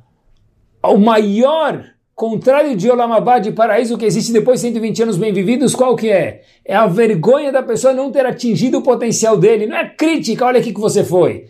[0.83, 5.75] o maior contrário de Olamabá, de paraíso que existe depois de 120 anos bem vividos,
[5.75, 6.43] qual que é?
[6.65, 9.67] É a vergonha da pessoa não ter atingido o potencial dele.
[9.67, 11.49] Não é crítica, olha aqui que você foi.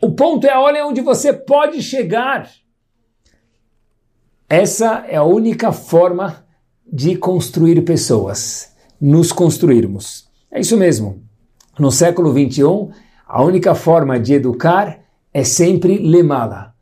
[0.00, 2.48] O ponto é, olha onde você pode chegar.
[4.48, 6.46] Essa é a única forma
[6.90, 10.26] de construir pessoas, nos construirmos.
[10.50, 11.22] É isso mesmo.
[11.78, 12.90] No século 21,
[13.28, 14.98] a única forma de educar
[15.32, 16.72] é sempre lemá-la,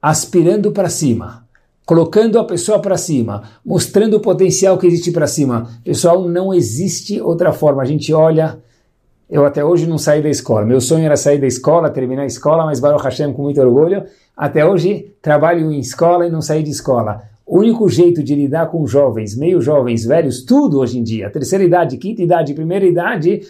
[0.00, 1.40] aspirando para cima
[1.90, 5.68] colocando a pessoa para cima, mostrando o potencial que existe para cima.
[5.82, 7.82] Pessoal, não existe outra forma.
[7.82, 8.60] A gente olha,
[9.28, 10.64] eu até hoje não saí da escola.
[10.64, 14.04] Meu sonho era sair da escola, terminar a escola, mas Baruch Hashem com muito orgulho.
[14.36, 17.22] Até hoje trabalho em escola e não saí de escola.
[17.44, 21.64] O único jeito de lidar com jovens, meio jovens, velhos, tudo hoje em dia, terceira
[21.64, 23.40] idade, quinta idade, primeira idade,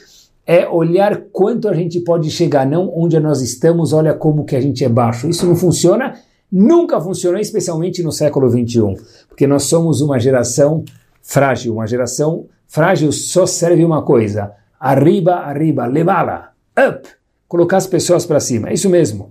[0.51, 4.61] é olhar quanto a gente pode chegar, não onde nós estamos, olha como que a
[4.61, 5.29] gente é baixo.
[5.29, 6.19] Isso não funciona,
[6.51, 8.97] nunca funcionou, especialmente no século 21,
[9.29, 10.85] porque nós somos uma geração
[11.23, 17.09] frágil, uma geração frágil só serve uma coisa, arriba, arriba, levá-la, up,
[17.47, 19.31] colocar as pessoas para cima, é isso mesmo.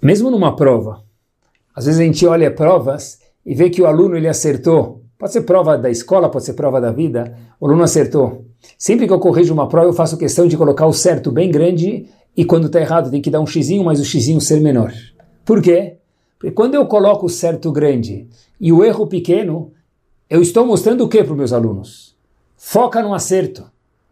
[0.00, 1.02] Mesmo numa prova,
[1.74, 5.02] às vezes a gente olha provas e vê que o aluno ele acertou.
[5.18, 7.36] Pode ser prova da escola, pode ser prova da vida.
[7.58, 8.51] O aluno acertou.
[8.78, 12.06] Sempre que eu corrijo uma prova, eu faço questão de colocar o certo bem grande
[12.36, 14.92] e quando está errado tem que dar um xizinho, mas o xizinho ser menor.
[15.44, 15.96] Por quê?
[16.38, 18.26] Porque quando eu coloco o certo grande
[18.60, 19.72] e o erro pequeno,
[20.28, 22.16] eu estou mostrando o que para os meus alunos?
[22.56, 23.64] Foca no acerto.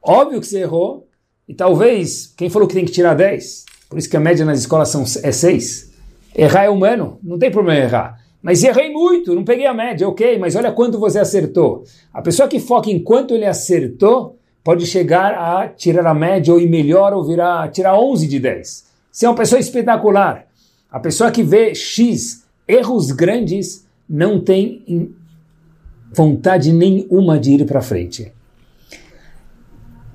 [0.03, 1.07] Óbvio que você errou
[1.49, 3.65] e talvez, quem falou que tem que tirar 10?
[3.89, 5.91] Por isso que a média nas escolas são, é 6.
[6.37, 8.21] Errar é humano, não tem problema errar.
[8.43, 11.85] Mas errei muito, não peguei a média, ok, mas olha quanto você acertou.
[12.13, 16.61] A pessoa que foca em quanto ele acertou pode chegar a tirar a média ou
[16.61, 18.85] ir melhor ou virar, tirar 11 de 10.
[19.11, 20.46] Você é uma pessoa espetacular.
[20.90, 25.14] A pessoa que vê X erros grandes não tem
[26.12, 28.33] vontade nenhuma de ir para frente.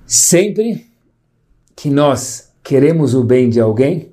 [0.06, 0.86] Sempre
[1.76, 4.12] que nós queremos o bem de alguém,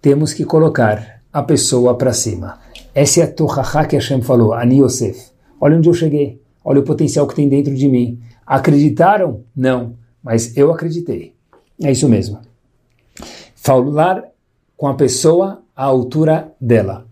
[0.00, 2.58] temos que colocar a pessoa para cima.
[2.94, 5.30] Essa é a Tohaha que Hashem falou, Ani Yosef.
[5.60, 8.20] Olha onde eu cheguei, olha o potencial que tem dentro de mim.
[8.52, 9.44] Acreditaram?
[9.56, 11.34] Não, mas eu acreditei.
[11.82, 12.38] É isso mesmo.
[13.54, 14.24] Falar
[14.76, 17.06] com a pessoa à altura dela.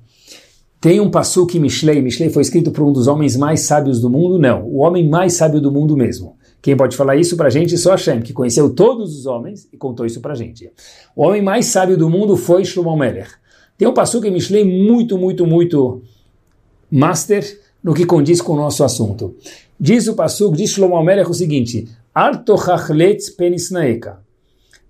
[0.78, 4.38] Tem um Passuk Mishlei, Mishlei foi escrito por um dos homens mais sábios do mundo?
[4.38, 6.36] Não, o homem mais sábio do mundo mesmo.
[6.60, 7.78] Quem pode falar isso para a gente?
[7.78, 10.70] Só Hashem, que conheceu todos os homens e contou isso para a gente.
[11.16, 13.30] O homem mais sábio do mundo foi Shlomo Melech.
[13.78, 13.94] Tem um
[14.26, 16.02] em Mishlei muito, muito, muito
[16.90, 17.42] master
[17.82, 19.36] no que condiz com o nosso assunto.
[19.78, 24.20] Diz o passo, diz Shlomo Melech o seguinte, Artochachletz penisnaeka.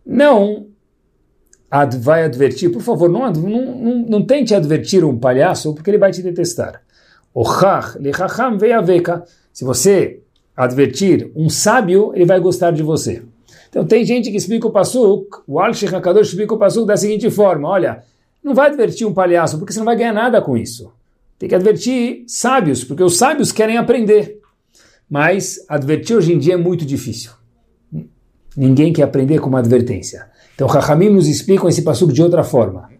[0.04, 0.66] Não
[1.70, 5.98] ad, vai advertir, por favor, não, não, não, não tente advertir um palhaço, porque ele
[5.98, 6.82] vai te detestar.
[9.52, 10.20] Se você
[10.56, 13.22] advertir um sábio, ele vai gostar de você.
[13.68, 17.68] Então tem gente que explica o Passuk, o Al-Sheikh explica o Passuk da seguinte forma,
[17.68, 18.02] olha,
[18.42, 20.92] não vai advertir um palhaço, porque você não vai ganhar nada com isso.
[21.40, 24.38] Tem que advertir sábios, porque os sábios querem aprender.
[25.08, 27.30] Mas advertir hoje em dia é muito difícil.
[28.54, 30.26] Ninguém quer aprender com uma advertência.
[30.54, 32.90] Então, Rahamim nos explicam esse passuco de outra forma.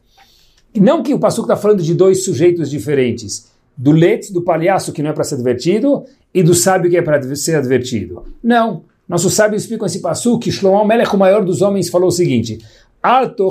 [0.75, 3.51] Não que o passuco está falando de dois sujeitos diferentes.
[3.77, 7.03] Do letz, do palhaço que não é para ser advertido, e do sábio que é
[7.03, 8.25] para ser advertido.
[8.43, 8.85] Não.
[9.07, 12.57] Nossos sábios explicam esse passuco que Shlomo Melech, o maior dos homens, falou o seguinte:
[13.03, 13.51] Alto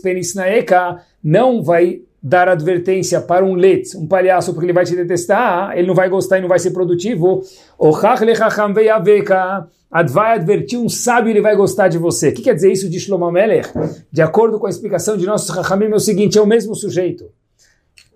[0.00, 5.76] penisnaeka não vai dar advertência para um letz, um palhaço, porque ele vai te detestar,
[5.76, 7.42] ele não vai gostar e não vai ser produtivo.
[7.78, 7.92] O
[10.08, 12.28] vai advertir um sábio, ele vai gostar de você.
[12.28, 13.68] O que quer dizer isso de Shlomo Melech?
[14.12, 17.30] De acordo com a explicação de nossos Chachamim, é o seguinte, é o mesmo sujeito.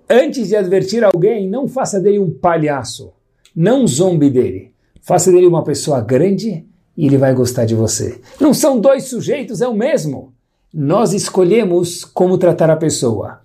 [0.09, 3.13] Antes de advertir alguém, não faça dele um palhaço,
[3.57, 4.73] não zombe dele.
[5.01, 6.65] Faça dele uma pessoa grande
[6.97, 8.21] e ele vai gostar de você.
[8.39, 10.35] Não são dois sujeitos, é o mesmo
[10.75, 13.39] nós escolhemos como tratar a pessoa.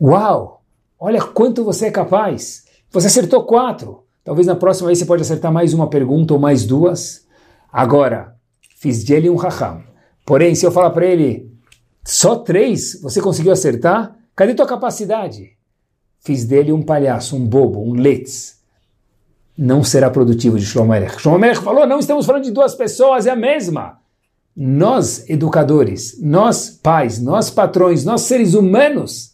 [0.00, 0.62] Uau!
[0.98, 2.64] Olha quanto você é capaz.
[2.90, 4.04] Você acertou quatro.
[4.24, 7.26] Talvez na próxima vez você pode acertar mais uma pergunta ou mais duas.
[7.72, 8.36] Agora,
[8.76, 9.82] fiz de ele um raham.
[10.24, 11.52] Porém, se eu falar para ele,
[12.04, 15.50] só três você conseguiu acertar, cadê tua capacidade?
[16.20, 18.60] Fiz dele um palhaço, um bobo, um letz.
[19.56, 21.20] Não será produtivo de Shlomo Melech.
[21.20, 24.02] Shlomo Melech falou, não estamos falando de duas pessoas, é a mesma
[24.56, 29.33] nós educadores, nós pais, nós patrões, nós seres humanos,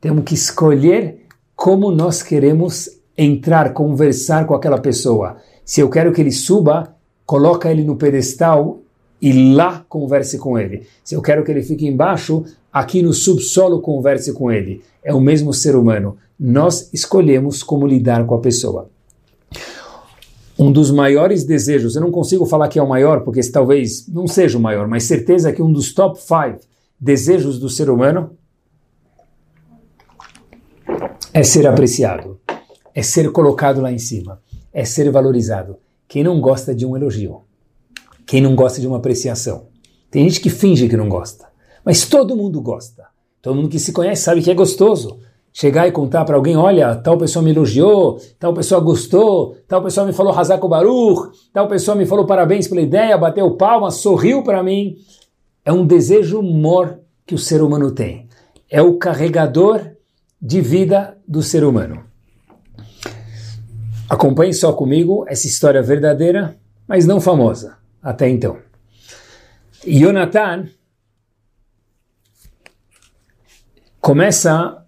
[0.00, 5.36] temos que escolher como nós queremos entrar, conversar com aquela pessoa.
[5.64, 6.94] Se eu quero que ele suba,
[7.26, 8.80] coloca ele no pedestal
[9.20, 10.86] e lá converse com ele.
[11.04, 14.82] Se eu quero que ele fique embaixo, aqui no subsolo converse com ele.
[15.04, 16.16] É o mesmo ser humano.
[16.38, 18.88] Nós escolhemos como lidar com a pessoa
[20.60, 24.26] um dos maiores desejos, eu não consigo falar que é o maior, porque talvez não
[24.26, 26.60] seja o maior, mas certeza que um dos top 5
[27.00, 28.32] desejos do ser humano
[31.32, 32.40] é ser apreciado,
[32.94, 34.40] é ser colocado lá em cima,
[34.72, 35.76] é ser valorizado.
[36.08, 37.42] Quem não gosta de um elogio?
[38.26, 39.66] Quem não gosta de uma apreciação?
[40.10, 41.46] Tem gente que finge que não gosta,
[41.84, 43.04] mas todo mundo gosta.
[43.40, 45.18] Todo mundo que se conhece sabe que é gostoso
[45.52, 50.06] chegar e contar para alguém, olha, tal pessoa me elogiou, tal pessoa gostou, tal pessoa
[50.06, 54.62] me falou Hazako Baruch, tal pessoa me falou parabéns pela ideia, bateu palmas, sorriu para
[54.62, 54.96] mim.
[55.64, 58.28] É um desejo mor que o ser humano tem.
[58.68, 59.80] É o carregador
[60.40, 62.04] de vida do ser humano.
[64.08, 66.56] Acompanhe só comigo essa história verdadeira,
[66.88, 68.58] mas não famosa até então.
[69.86, 70.68] Jonathan
[74.00, 74.84] começa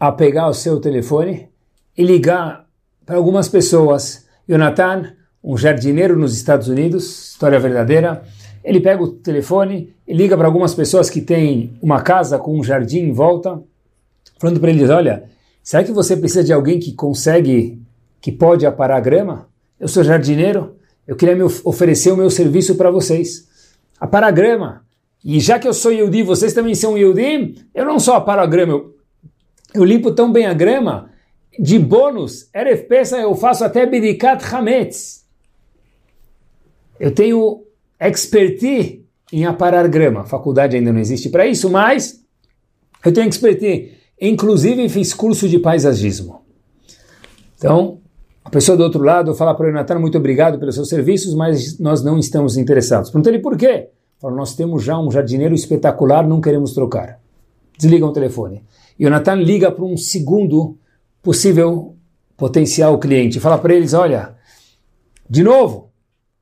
[0.00, 1.48] a pegar o seu telefone
[1.96, 2.66] e ligar
[3.04, 4.26] para algumas pessoas.
[4.48, 8.24] Jonathan, um jardineiro nos Estados Unidos, história verdadeira,
[8.64, 12.62] ele pega o telefone e liga para algumas pessoas que têm uma casa com um
[12.62, 13.62] jardim em volta,
[14.38, 15.24] falando para eles: Olha,
[15.62, 17.80] será que você precisa de alguém que consegue,
[18.20, 19.48] que pode aparar a grama?
[19.78, 20.76] Eu sou jardineiro,
[21.06, 23.48] eu queria me oferecer o meu serviço para vocês.
[23.98, 24.84] Aparar a grama.
[25.24, 28.46] E já que eu sou Yehudi, vocês também são Yehudi, eu não só aparo a
[28.46, 28.96] grama, eu,
[29.74, 31.10] eu limpo tão bem a grama,
[31.58, 35.26] de bônus, Erev Pesach eu faço até Bidikat Hametz.
[37.00, 37.64] Eu tenho
[38.00, 40.24] expertise em aparar grama.
[40.24, 42.24] Faculdade ainda não existe para isso, mas
[43.04, 43.97] eu tenho expertise.
[44.20, 46.42] Inclusive fiz curso de paisagismo.
[47.56, 47.98] Então,
[48.44, 51.78] a pessoa do outro lado fala para o Natan, muito obrigado pelos seus serviços, mas
[51.78, 53.10] nós não estamos interessados.
[53.10, 53.90] Perguntei ele por quê.
[54.20, 57.20] Falou, nós temos já um jardineiro espetacular, não queremos trocar.
[57.76, 58.64] Desliga o telefone.
[58.98, 60.76] E o Natan liga para um segundo
[61.22, 61.94] possível
[62.36, 63.38] potencial cliente.
[63.38, 64.34] Fala para eles, olha,
[65.28, 65.90] de novo,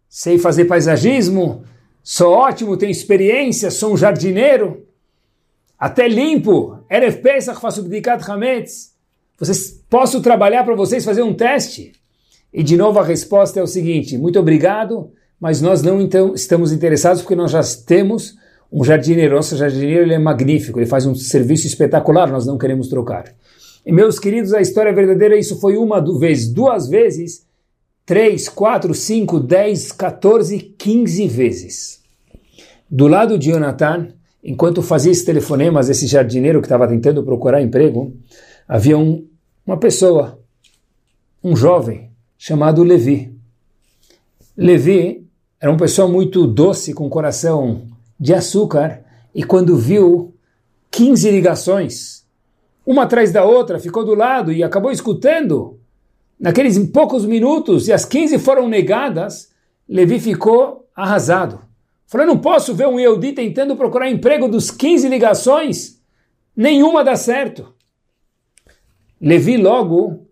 [0.09, 1.65] sei fazer paisagismo,
[2.03, 4.86] sou ótimo, tenho experiência, sou um jardineiro,
[5.79, 8.95] até limpo, Erev Pesach faço Bdikat Hametz,
[9.39, 11.93] vocês, posso trabalhar para vocês fazer um teste?
[12.53, 16.73] E de novo a resposta é o seguinte, muito obrigado, mas nós não então, estamos
[16.73, 18.35] interessados porque nós já temos
[18.73, 22.89] um jardineiro, nosso jardineiro ele é magnífico, ele faz um serviço espetacular, nós não queremos
[22.89, 23.35] trocar.
[23.85, 27.47] E meus queridos, a história verdadeira, isso foi uma vez, duas vezes,
[28.05, 32.01] 3, 4, 5, 10, 14, 15 vezes.
[32.91, 34.09] Do lado de Jonathan,
[34.47, 38.15] enquanto fazia esses telefonemas, esse jardineiro que estava tentando procurar emprego,
[38.69, 39.27] havia um,
[39.67, 40.39] uma pessoa,
[41.43, 43.35] um jovem, chamado Levi.
[44.57, 45.27] Levi
[45.61, 47.89] era uma pessoa muito doce, com coração
[48.21, 49.03] de açúcar,
[49.35, 50.33] e quando viu
[50.93, 52.25] 15 ligações,
[52.87, 55.81] uma atrás da outra, ficou do lado e acabou escutando
[56.39, 59.51] naqueles poucos minutos, e as 15 foram negadas,
[59.89, 61.66] Levi ficou arrasado.
[62.07, 66.01] Falou, não posso ver um Yehudi tentando procurar emprego dos 15 ligações,
[66.57, 67.75] nenhuma dá certo.
[69.21, 70.27] Levi logo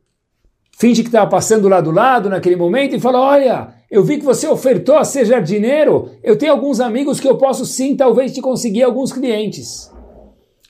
[0.76, 4.24] finge que estava passando lá do lado naquele momento e falou, olha, eu vi que
[4.24, 8.40] você ofertou a ser jardineiro, eu tenho alguns amigos que eu posso sim, talvez te
[8.40, 9.90] conseguir alguns clientes.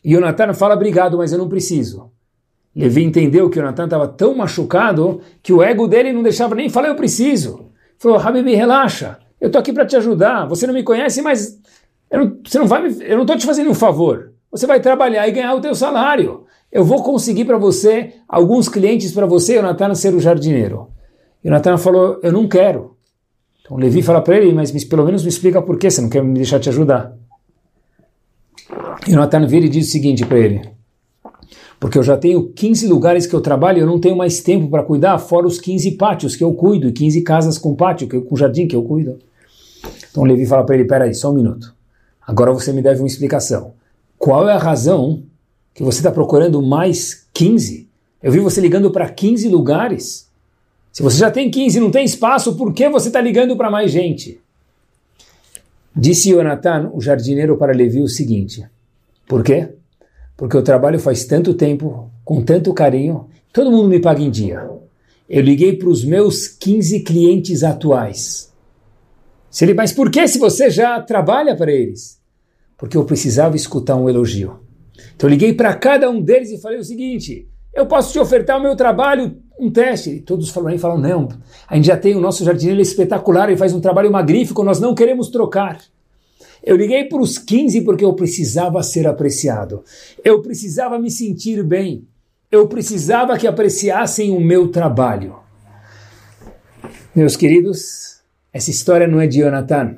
[0.05, 2.11] E Jonathan fala, obrigado, mas eu não preciso.
[2.77, 6.69] Levi entendeu que o Natan estava tão machucado que o ego dele não deixava nem
[6.69, 7.71] falar, eu preciso.
[7.99, 11.61] Falou, Habibi, relaxa, eu estou aqui para te ajudar, você não me conhece, mas
[12.11, 14.32] eu não, você não vai me, eu não estou te fazendo um favor.
[14.51, 16.45] Você vai trabalhar e ganhar o teu salário.
[16.72, 20.88] Eu vou conseguir para você alguns clientes para você, o Natan, ser o jardineiro.
[21.45, 22.97] E o Natan falou, eu não quero.
[23.61, 26.24] Então Levi fala para ele, mas pelo menos me explica por que você não quer
[26.24, 27.14] me deixar te ajudar.
[29.07, 30.62] E o Natan vira e diz o seguinte para ele,
[31.78, 34.70] porque eu já tenho 15 lugares que eu trabalho e eu não tenho mais tempo
[34.70, 38.16] para cuidar, fora os 15 pátios que eu cuido, e 15 casas com pátio, que
[38.16, 39.18] eu, com jardim que eu cuido.
[40.11, 41.74] Então Levi fala para ele, peraí, só um minuto.
[42.26, 43.74] Agora você me deve uma explicação.
[44.18, 45.22] Qual é a razão
[45.74, 47.89] que você está procurando mais 15?
[48.22, 50.28] Eu vi você ligando para 15 lugares.
[50.93, 53.70] Se você já tem 15 e não tem espaço, por que você está ligando para
[53.70, 54.41] mais gente?
[55.95, 58.66] Disse Jonathan, o jardineiro, para Levi o seguinte:
[59.26, 59.68] Por quê?
[60.37, 64.68] porque eu trabalho faz tanto tempo, com tanto carinho, todo mundo me paga em dia.
[65.28, 68.53] Eu liguei para os meus 15 clientes atuais.
[69.55, 72.21] Se ele, mas por que se você já trabalha para eles?
[72.77, 74.59] Porque eu precisava escutar um elogio.
[75.15, 78.59] Então eu liguei para cada um deles e falei o seguinte: eu posso te ofertar
[78.59, 80.11] o meu trabalho, um teste.
[80.11, 81.29] E todos falaram, falaram, não,
[81.69, 84.93] a gente já tem o nosso jardineiro espetacular, ele faz um trabalho magnífico, nós não
[84.93, 85.81] queremos trocar.
[86.61, 89.85] Eu liguei para os 15 porque eu precisava ser apreciado.
[90.25, 92.09] Eu precisava me sentir bem.
[92.51, 95.37] Eu precisava que apreciassem o meu trabalho.
[97.15, 98.14] Meus queridos,
[98.55, 99.97] essa história não é de Jonathan.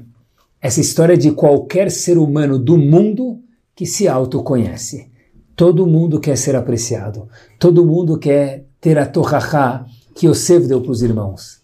[0.62, 3.38] Essa história é de qualquer ser humano do mundo
[3.74, 5.10] que se autoconhece.
[5.54, 7.28] Todo mundo quer ser apreciado.
[7.58, 9.84] Todo mundo quer ter a torrachá
[10.14, 11.60] que Yosef deu para os irmãos.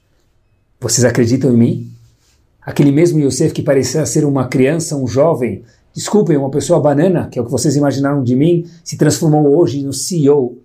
[0.78, 1.90] Vocês acreditam em mim?
[2.60, 5.62] Aquele mesmo Yosef que parecia ser uma criança, um jovem,
[5.94, 9.82] desculpem, uma pessoa banana, que é o que vocês imaginaram de mim, se transformou hoje
[9.82, 10.58] no CEO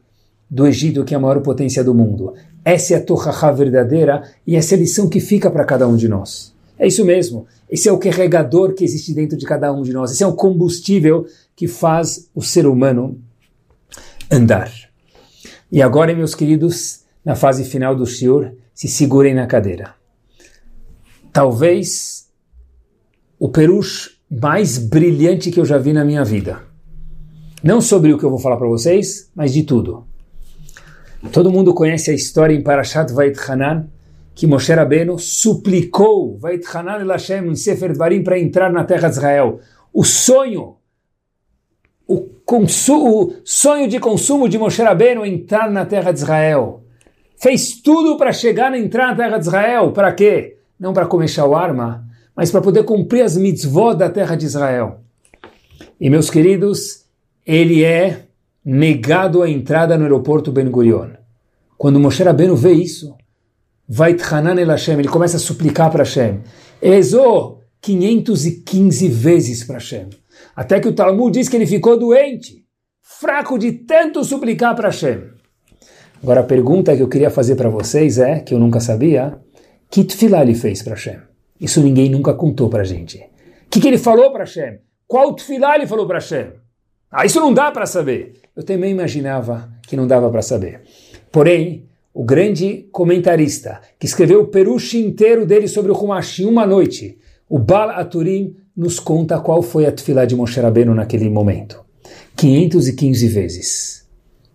[0.49, 2.33] do Egito, que é a maior potência do mundo.
[2.67, 5.95] Essa é a Torahá verdadeira e essa é a lição que fica para cada um
[5.95, 6.53] de nós.
[6.77, 7.47] É isso mesmo.
[7.69, 10.11] Esse é o carregador que existe dentro de cada um de nós.
[10.11, 13.21] Esse é o combustível que faz o ser humano
[14.29, 14.69] andar.
[15.71, 19.95] E agora, meus queridos, na fase final do Shiur, se segurem na cadeira.
[21.31, 22.27] Talvez
[23.39, 26.61] o perush mais brilhante que eu já vi na minha vida.
[27.63, 30.05] Não sobre o que eu vou falar para vocês, mas de tudo.
[31.31, 33.87] Todo mundo conhece a história em Parashat Vait Hanan,
[34.35, 39.09] que Moshe Rabbeinu suplicou Vait Hanan el Hashem em Sefer Dvarim para entrar na terra
[39.09, 39.59] de Israel.
[39.91, 40.75] O sonho,
[42.07, 46.83] o, o sonho de consumo de Moshe Rabbeinu entrar na terra de Israel.
[47.35, 49.91] Fez tudo para chegar a entrar na terra de Israel.
[49.91, 50.57] Para quê?
[50.79, 52.05] Não para comer shawarma,
[52.35, 55.01] mas para poder cumprir as mitzvot da terra de Israel.
[55.99, 57.05] E meus queridos,
[57.43, 58.26] ele é
[58.69, 61.11] negado a entrada no aeroporto Ben Gurion.
[61.77, 63.15] Quando Moshe Rabbeinu vê isso,
[63.87, 66.41] vai Hanan el Hashem, ele começa a suplicar para Hashem.
[66.81, 70.09] Rezou 515 vezes para Hashem.
[70.53, 72.65] Até que o Talmud diz que ele ficou doente,
[73.01, 75.29] fraco de tanto suplicar para Hashem.
[76.21, 79.39] Agora a pergunta que eu queria fazer para vocês é, que eu nunca sabia,
[79.89, 81.19] que tefilá ele fez para Hashem?
[81.57, 83.17] Isso ninguém nunca contou para gente.
[83.17, 84.79] O que, que ele falou para Hashem?
[85.07, 86.66] Qual tefilá ele falou para Hashem?
[87.19, 88.33] Ah, isso não dá para saber.
[88.55, 90.81] Eu também imaginava que não dava para saber.
[91.31, 96.63] Porém, o grande comentarista que escreveu o peruche inteiro dele sobre o Humash em uma
[96.63, 97.17] noite,
[97.49, 101.83] o Bal Aturim, nos conta qual foi a tefilá de Moshe Rabbeinu naquele momento.
[102.35, 104.07] 515 vezes.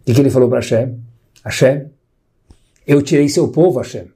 [0.09, 1.01] O que ele falou para Hashem?
[1.45, 1.87] Hashem,
[2.87, 4.07] eu tirei seu povo, Hashem.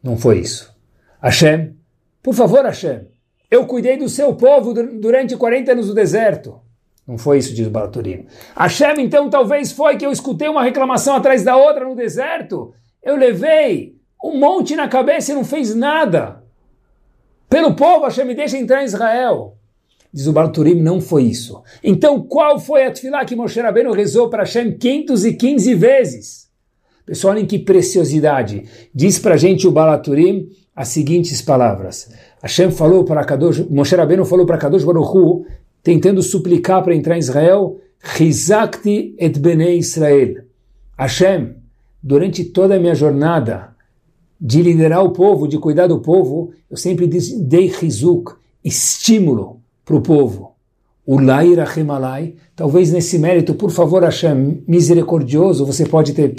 [0.00, 0.72] Não foi isso.
[1.20, 1.74] Hashem,
[2.22, 3.08] por favor, Hashem,
[3.50, 6.64] eu cuidei do seu povo durante 40 anos no deserto.
[7.06, 8.26] Não foi isso, diz o Balaturino.
[8.56, 12.74] Hashem, então, talvez foi que eu escutei uma reclamação atrás da outra no deserto.
[13.02, 16.42] Eu levei um monte na cabeça e não fez nada.
[17.48, 19.56] Pelo povo, Hashem me deixa entrar em Israel.
[20.12, 21.62] Diz o Balturim, não foi isso.
[21.84, 26.46] Então, qual foi a tefilá que Moshe Rabbeinu rezou para Hashem 515 vezes?
[27.04, 28.64] Pessoal, olhem que preciosidade.
[28.92, 32.10] Diz para a gente o Balaturim as seguintes palavras.
[32.42, 35.46] Hashem falou para Kadosh, Moshe Rabbeinu falou para Kadosh Baruch Hu,
[35.86, 40.42] tentando suplicar para entrar em Israel, Chizakti et Bnei Israel.
[40.98, 41.54] Hashem,
[42.02, 43.68] durante toda a minha jornada
[44.40, 48.32] de liderar o povo, de cuidar do povo, eu sempre dei Chizuk,
[48.64, 50.56] estímulo, para o povo.
[51.06, 51.54] Ulai
[52.56, 56.34] talvez nesse mérito, por favor, Hashem, misericordioso, você pode ter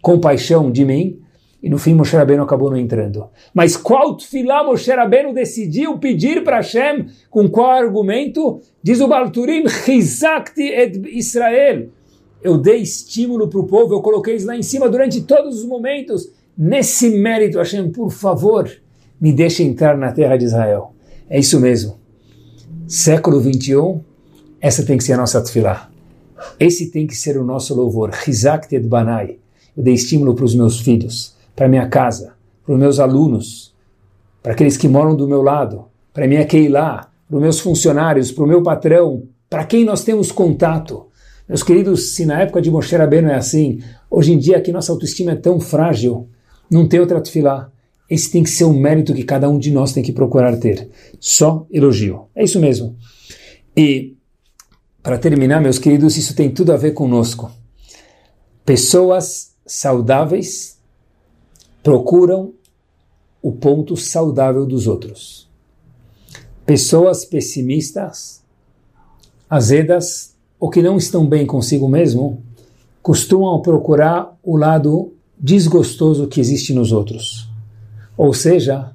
[0.00, 1.20] compaixão de mim.
[1.62, 3.26] E no fim Moshe Rabbeinu acabou não entrando.
[3.52, 7.06] Mas qual tefilá Moshe Rabbeinu decidiu pedir para Hashem?
[7.28, 8.60] Com qual argumento?
[8.82, 11.88] Diz o Balturim, Chizakti et Israel.
[12.42, 15.64] Eu dei estímulo para o povo, eu coloquei eles lá em cima durante todos os
[15.66, 16.30] momentos.
[16.56, 18.70] Nesse mérito, Hashem, por favor,
[19.20, 20.92] me deixe entrar na terra de Israel.
[21.28, 21.98] É isso mesmo
[22.88, 24.00] século 21,
[24.62, 25.90] essa tem que ser a nossa tefilá.
[26.58, 28.10] Esse tem que ser o nosso louvor.
[28.10, 29.38] Rizak Ted Banai.
[29.76, 32.34] Eu dei estímulo para os meus filhos, para minha casa,
[32.64, 33.74] para os meus alunos,
[34.40, 38.44] para aqueles que moram do meu lado, para minha Keilah, para os meus funcionários, para
[38.44, 41.08] o meu patrão, para quem nós temos contato.
[41.48, 44.92] Meus queridos, se na época de Moshe Rabbeinu é assim, hoje em dia que nossa
[44.92, 46.28] autoestima é tão frágil,
[46.70, 47.72] não tem outra tefilá.
[48.08, 50.88] Esse tem que ser o mérito que cada um de nós tem que procurar ter.
[51.18, 52.26] Só elogio.
[52.36, 52.94] É isso mesmo.
[53.76, 54.14] E,
[55.02, 57.50] para terminar, meus queridos, isso tem tudo a ver conosco.
[58.64, 60.77] Pessoas saudáveis
[61.88, 62.52] procuram
[63.40, 65.48] o ponto saudável dos outros.
[66.66, 68.42] Pessoas pessimistas,
[69.48, 72.42] azedas ou que não estão bem consigo mesmo
[73.00, 77.48] costumam procurar o lado desgostoso que existe nos outros.
[78.18, 78.90] Ou seja,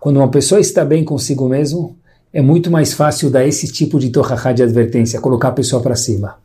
[0.00, 1.94] quando uma pessoa está bem consigo mesmo,
[2.32, 5.94] é muito mais fácil dar esse tipo de torrachá de advertência, colocar a pessoa para
[5.94, 6.38] cima.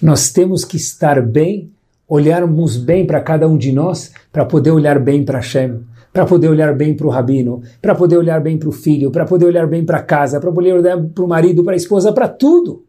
[0.00, 1.72] Nós temos que estar bem,
[2.08, 5.80] olharmos bem para cada um de nós, para poder olhar bem para Hashem,
[6.12, 9.24] para poder olhar bem para o rabino, para poder olhar bem para o filho, para
[9.24, 12.28] poder olhar bem para casa, para poder olhar para o marido, para a esposa, para
[12.28, 12.84] tudo.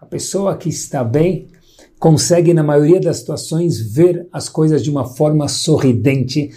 [0.00, 1.48] A pessoa que está bem
[1.98, 6.50] consegue, na maioria das situações, ver as coisas de uma forma sorridente,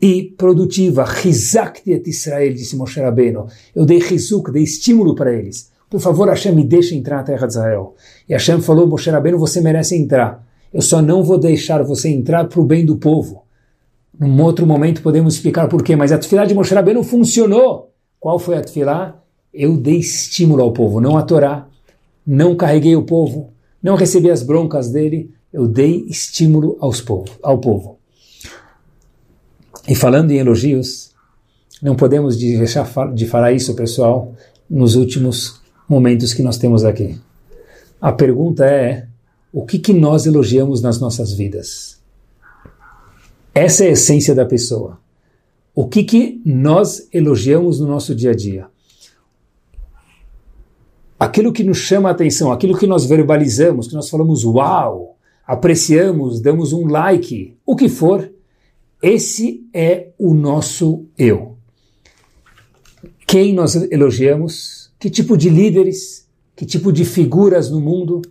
[0.00, 1.04] e produtiva.
[1.04, 3.46] Rizakti et Israel, disse Moshe Rabbeinu.
[3.74, 5.70] Eu dei rizuk, dei estímulo para eles.
[5.90, 7.94] Por favor, Hashem, me deixe entrar na terra de Israel.
[8.28, 10.46] E Hashem falou, Moshe Rabbeinu, você merece entrar.
[10.72, 13.44] Eu só não vou deixar você entrar para o bem do povo.
[14.18, 17.92] Num outro momento podemos explicar por quê, mas a tefilá de Moshe Rabbeinu funcionou.
[18.18, 19.20] Qual foi a tefilá?
[19.52, 21.66] Eu dei estímulo ao povo, não a Torá.
[22.26, 23.52] Não carreguei o povo,
[23.82, 27.98] não recebi as broncas dele, eu dei estímulo aos povo, ao povo.
[29.88, 31.10] E falando em elogios,
[31.82, 34.34] não podemos deixar de falar isso, pessoal,
[34.68, 37.18] nos últimos momentos que nós temos aqui.
[38.00, 39.08] A pergunta é:
[39.52, 42.00] o que, que nós elogiamos nas nossas vidas.
[43.54, 44.98] Essa é a essência da pessoa.
[45.74, 48.68] O que, que nós elogiamos no nosso dia a dia?
[51.18, 56.40] Aquilo que nos chama a atenção, aquilo que nós verbalizamos, que nós falamos uau, apreciamos,
[56.40, 58.30] damos um like, o que for,
[59.02, 61.56] esse é o nosso eu.
[63.26, 64.92] Quem nós elogiamos?
[64.98, 66.26] Que tipo de líderes?
[66.54, 68.22] Que tipo de figuras no mundo?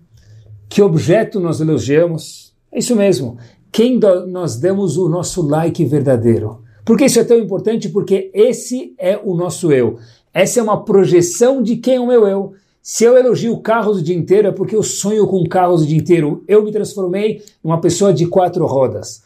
[0.70, 2.53] Que objeto nós elogiamos?
[2.72, 3.39] É isso mesmo.
[3.72, 6.61] Quem nós damos o nosso like verdadeiro?
[6.86, 7.89] Por que isso é tão importante?
[7.89, 9.97] Porque esse é o nosso eu.
[10.32, 12.53] Essa é uma projeção de quem é o meu eu.
[12.82, 15.97] Se eu elogio carros o dia inteiro é porque eu sonho com carros o dia
[15.97, 16.43] inteiro.
[16.47, 19.24] Eu me transformei numa pessoa de quatro rodas.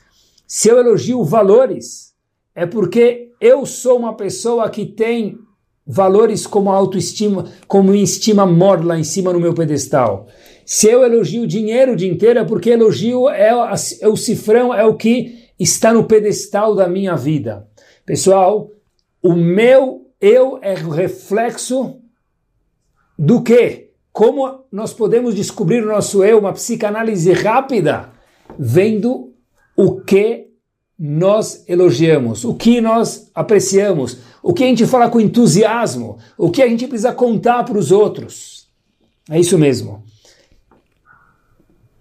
[0.48, 2.14] Se eu elogio valores,
[2.56, 5.38] é porque eu sou uma pessoa que tem
[5.86, 10.28] valores como autoestima, como estima mor lá em cima no meu pedestal.
[10.66, 14.86] Se eu elogio dinheiro o dia inteiro é porque elogio é, é o cifrão, é
[14.86, 17.68] o que está no pedestal da minha vida.
[18.06, 18.72] Pessoal,
[19.22, 22.00] o meu eu é o reflexo
[23.18, 23.92] do que?
[24.12, 28.12] Como nós podemos descobrir o nosso eu, uma psicanálise rápida,
[28.58, 29.34] vendo
[29.76, 30.48] o que
[30.98, 36.62] nós elogiamos, o que nós apreciamos, o que a gente fala com entusiasmo, o que
[36.62, 38.68] a gente precisa contar para os outros.
[39.30, 40.03] É isso mesmo.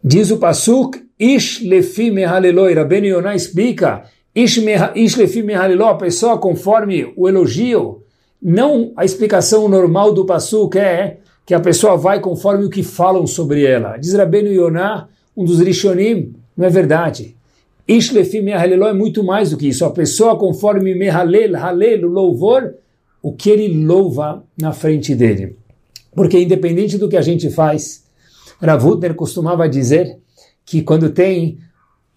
[0.05, 4.03] Diz o Pasuk, Ish lefi mehaleloi, Rabbeinu Yonah explica,
[4.35, 4.59] Ish,
[4.97, 8.03] ish lefi mehaleloi, a pessoa conforme o elogio,
[8.43, 13.29] não a explicação normal do Pasuk é que a pessoa vai conforme o que falam
[13.29, 13.97] sobre ela.
[13.97, 17.37] Diz Rabbeinu Yonah, um dos Rishonim, não é verdade.
[17.87, 19.85] Ish lefi mehaleloi é muito mais do que isso.
[19.85, 22.75] A pessoa conforme mehalel, halel, louvor,
[23.23, 25.57] o que ele louva na frente dele.
[26.13, 28.03] Porque independente do que a gente faz,
[28.63, 30.19] Rav Hutner costumava dizer
[30.65, 31.59] que quando tem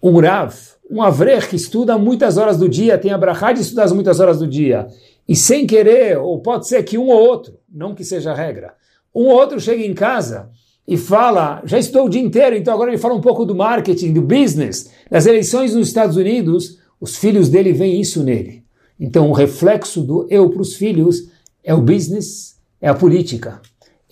[0.02, 0.54] um Rav,
[0.88, 4.38] um Avrech que estuda muitas horas do dia, tem a brachá de estudar muitas horas
[4.38, 4.86] do dia,
[5.28, 8.74] e sem querer, ou pode ser que um ou outro, não que seja regra,
[9.12, 10.48] um ou outro chega em casa
[10.86, 14.12] e fala, já estou o dia inteiro, então agora ele fala um pouco do marketing,
[14.12, 18.62] do business, das eleições nos Estados Unidos, os filhos dele veem isso nele.
[18.98, 21.28] Então o reflexo do eu para os filhos
[21.64, 23.60] é o business, é a política.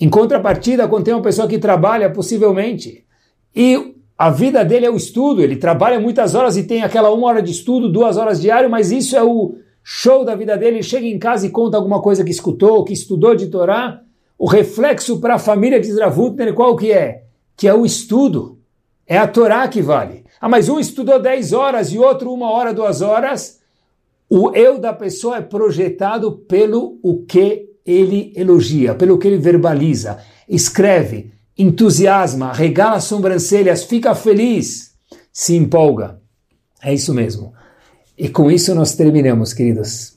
[0.00, 3.04] Em contrapartida, quando tem uma pessoa que trabalha, possivelmente,
[3.54, 7.26] e a vida dele é o estudo, ele trabalha muitas horas e tem aquela uma
[7.26, 10.82] hora de estudo, duas horas diário, mas isso é o show da vida dele, ele
[10.82, 14.00] chega em casa e conta alguma coisa que escutou, que estudou de Torá,
[14.38, 17.24] o reflexo para a família de Zravutner, qual que é?
[17.56, 18.58] Que é o estudo,
[19.06, 20.24] é a Torá que vale.
[20.40, 23.60] Ah, mas um estudou 10 horas e outro uma hora, duas horas,
[24.28, 30.18] o eu da pessoa é projetado pelo o que ele elogia, pelo que ele verbaliza,
[30.48, 34.94] escreve, entusiasma, regala as sobrancelhas, fica feliz,
[35.32, 36.20] se empolga.
[36.82, 37.52] É isso mesmo.
[38.16, 40.16] E com isso nós terminamos, queridos.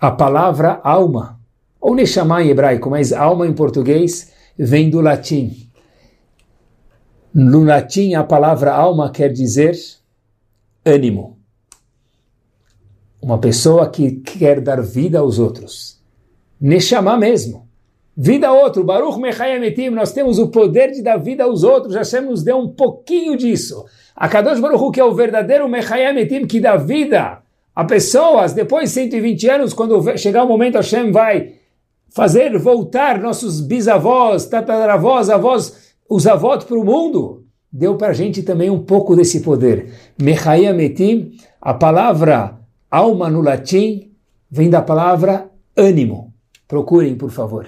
[0.00, 1.40] A palavra alma,
[1.80, 5.70] ou Neshama em hebraico, mas alma em português, vem do latim.
[7.32, 9.76] No latim, a palavra alma quer dizer
[10.84, 11.38] ânimo.
[13.20, 15.95] Uma pessoa que quer dar vida aos outros.
[16.60, 17.66] Neshama mesmo.
[18.16, 22.22] Vida a outro, Baruch Mechayemetim, nós temos o poder de dar vida aos outros, Hashem
[22.22, 23.84] nos deu um pouquinho disso.
[24.14, 27.42] A Kadosh Baruch que é o verdadeiro Mechayemetim, que dá vida
[27.74, 31.56] a pessoas, depois de 120 anos, quando chegar o momento, Hashem vai
[32.08, 37.44] fazer voltar nossos bisavós, tataravós, avós, os avós para o mundo.
[37.70, 39.92] Deu para a gente também um pouco desse poder.
[40.18, 42.58] Mechayemetim, a palavra
[42.90, 44.10] alma no latim,
[44.50, 46.32] vem da palavra ânimo.
[46.68, 47.66] Procurem, por favor.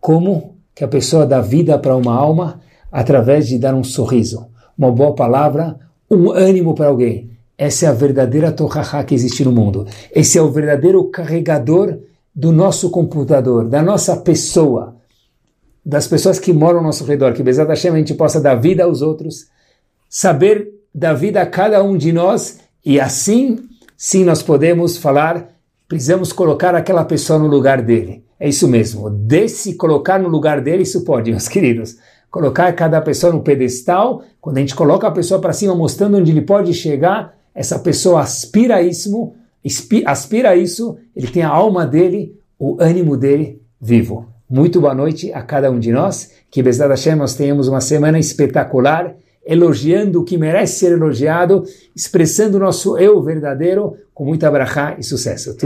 [0.00, 4.46] Como que a pessoa dá vida para uma alma através de dar um sorriso,
[4.76, 5.78] uma boa palavra,
[6.10, 7.30] um ânimo para alguém.
[7.56, 9.86] Essa é a verdadeira Torahá que existe no mundo.
[10.12, 11.98] Esse é o verdadeiro carregador
[12.34, 14.96] do nosso computador, da nossa pessoa,
[15.84, 17.32] das pessoas que moram ao nosso redor.
[17.32, 19.46] Que Bezat Hashem a gente possa dar vida aos outros,
[20.08, 23.58] saber dar vida a cada um de nós e assim,
[23.96, 25.53] sim, nós podemos falar
[25.88, 28.24] precisamos colocar aquela pessoa no lugar dele.
[28.38, 29.08] É isso mesmo.
[29.10, 31.96] Desse colocar no lugar dele, isso pode, meus queridos.
[32.30, 36.32] Colocar cada pessoa no pedestal, quando a gente coloca a pessoa para cima, mostrando onde
[36.32, 39.32] ele pode chegar, essa pessoa aspira isso,
[40.04, 44.26] aspira isso, ele tem a alma dele, o ânimo dele vivo.
[44.50, 46.32] Muito boa noite a cada um de nós.
[46.50, 49.14] Que Bezat Hashem nós tenhamos uma semana espetacular,
[49.46, 51.64] elogiando o que merece ser elogiado,
[51.94, 55.56] expressando o nosso eu verdadeiro com muita brachá e sucesso.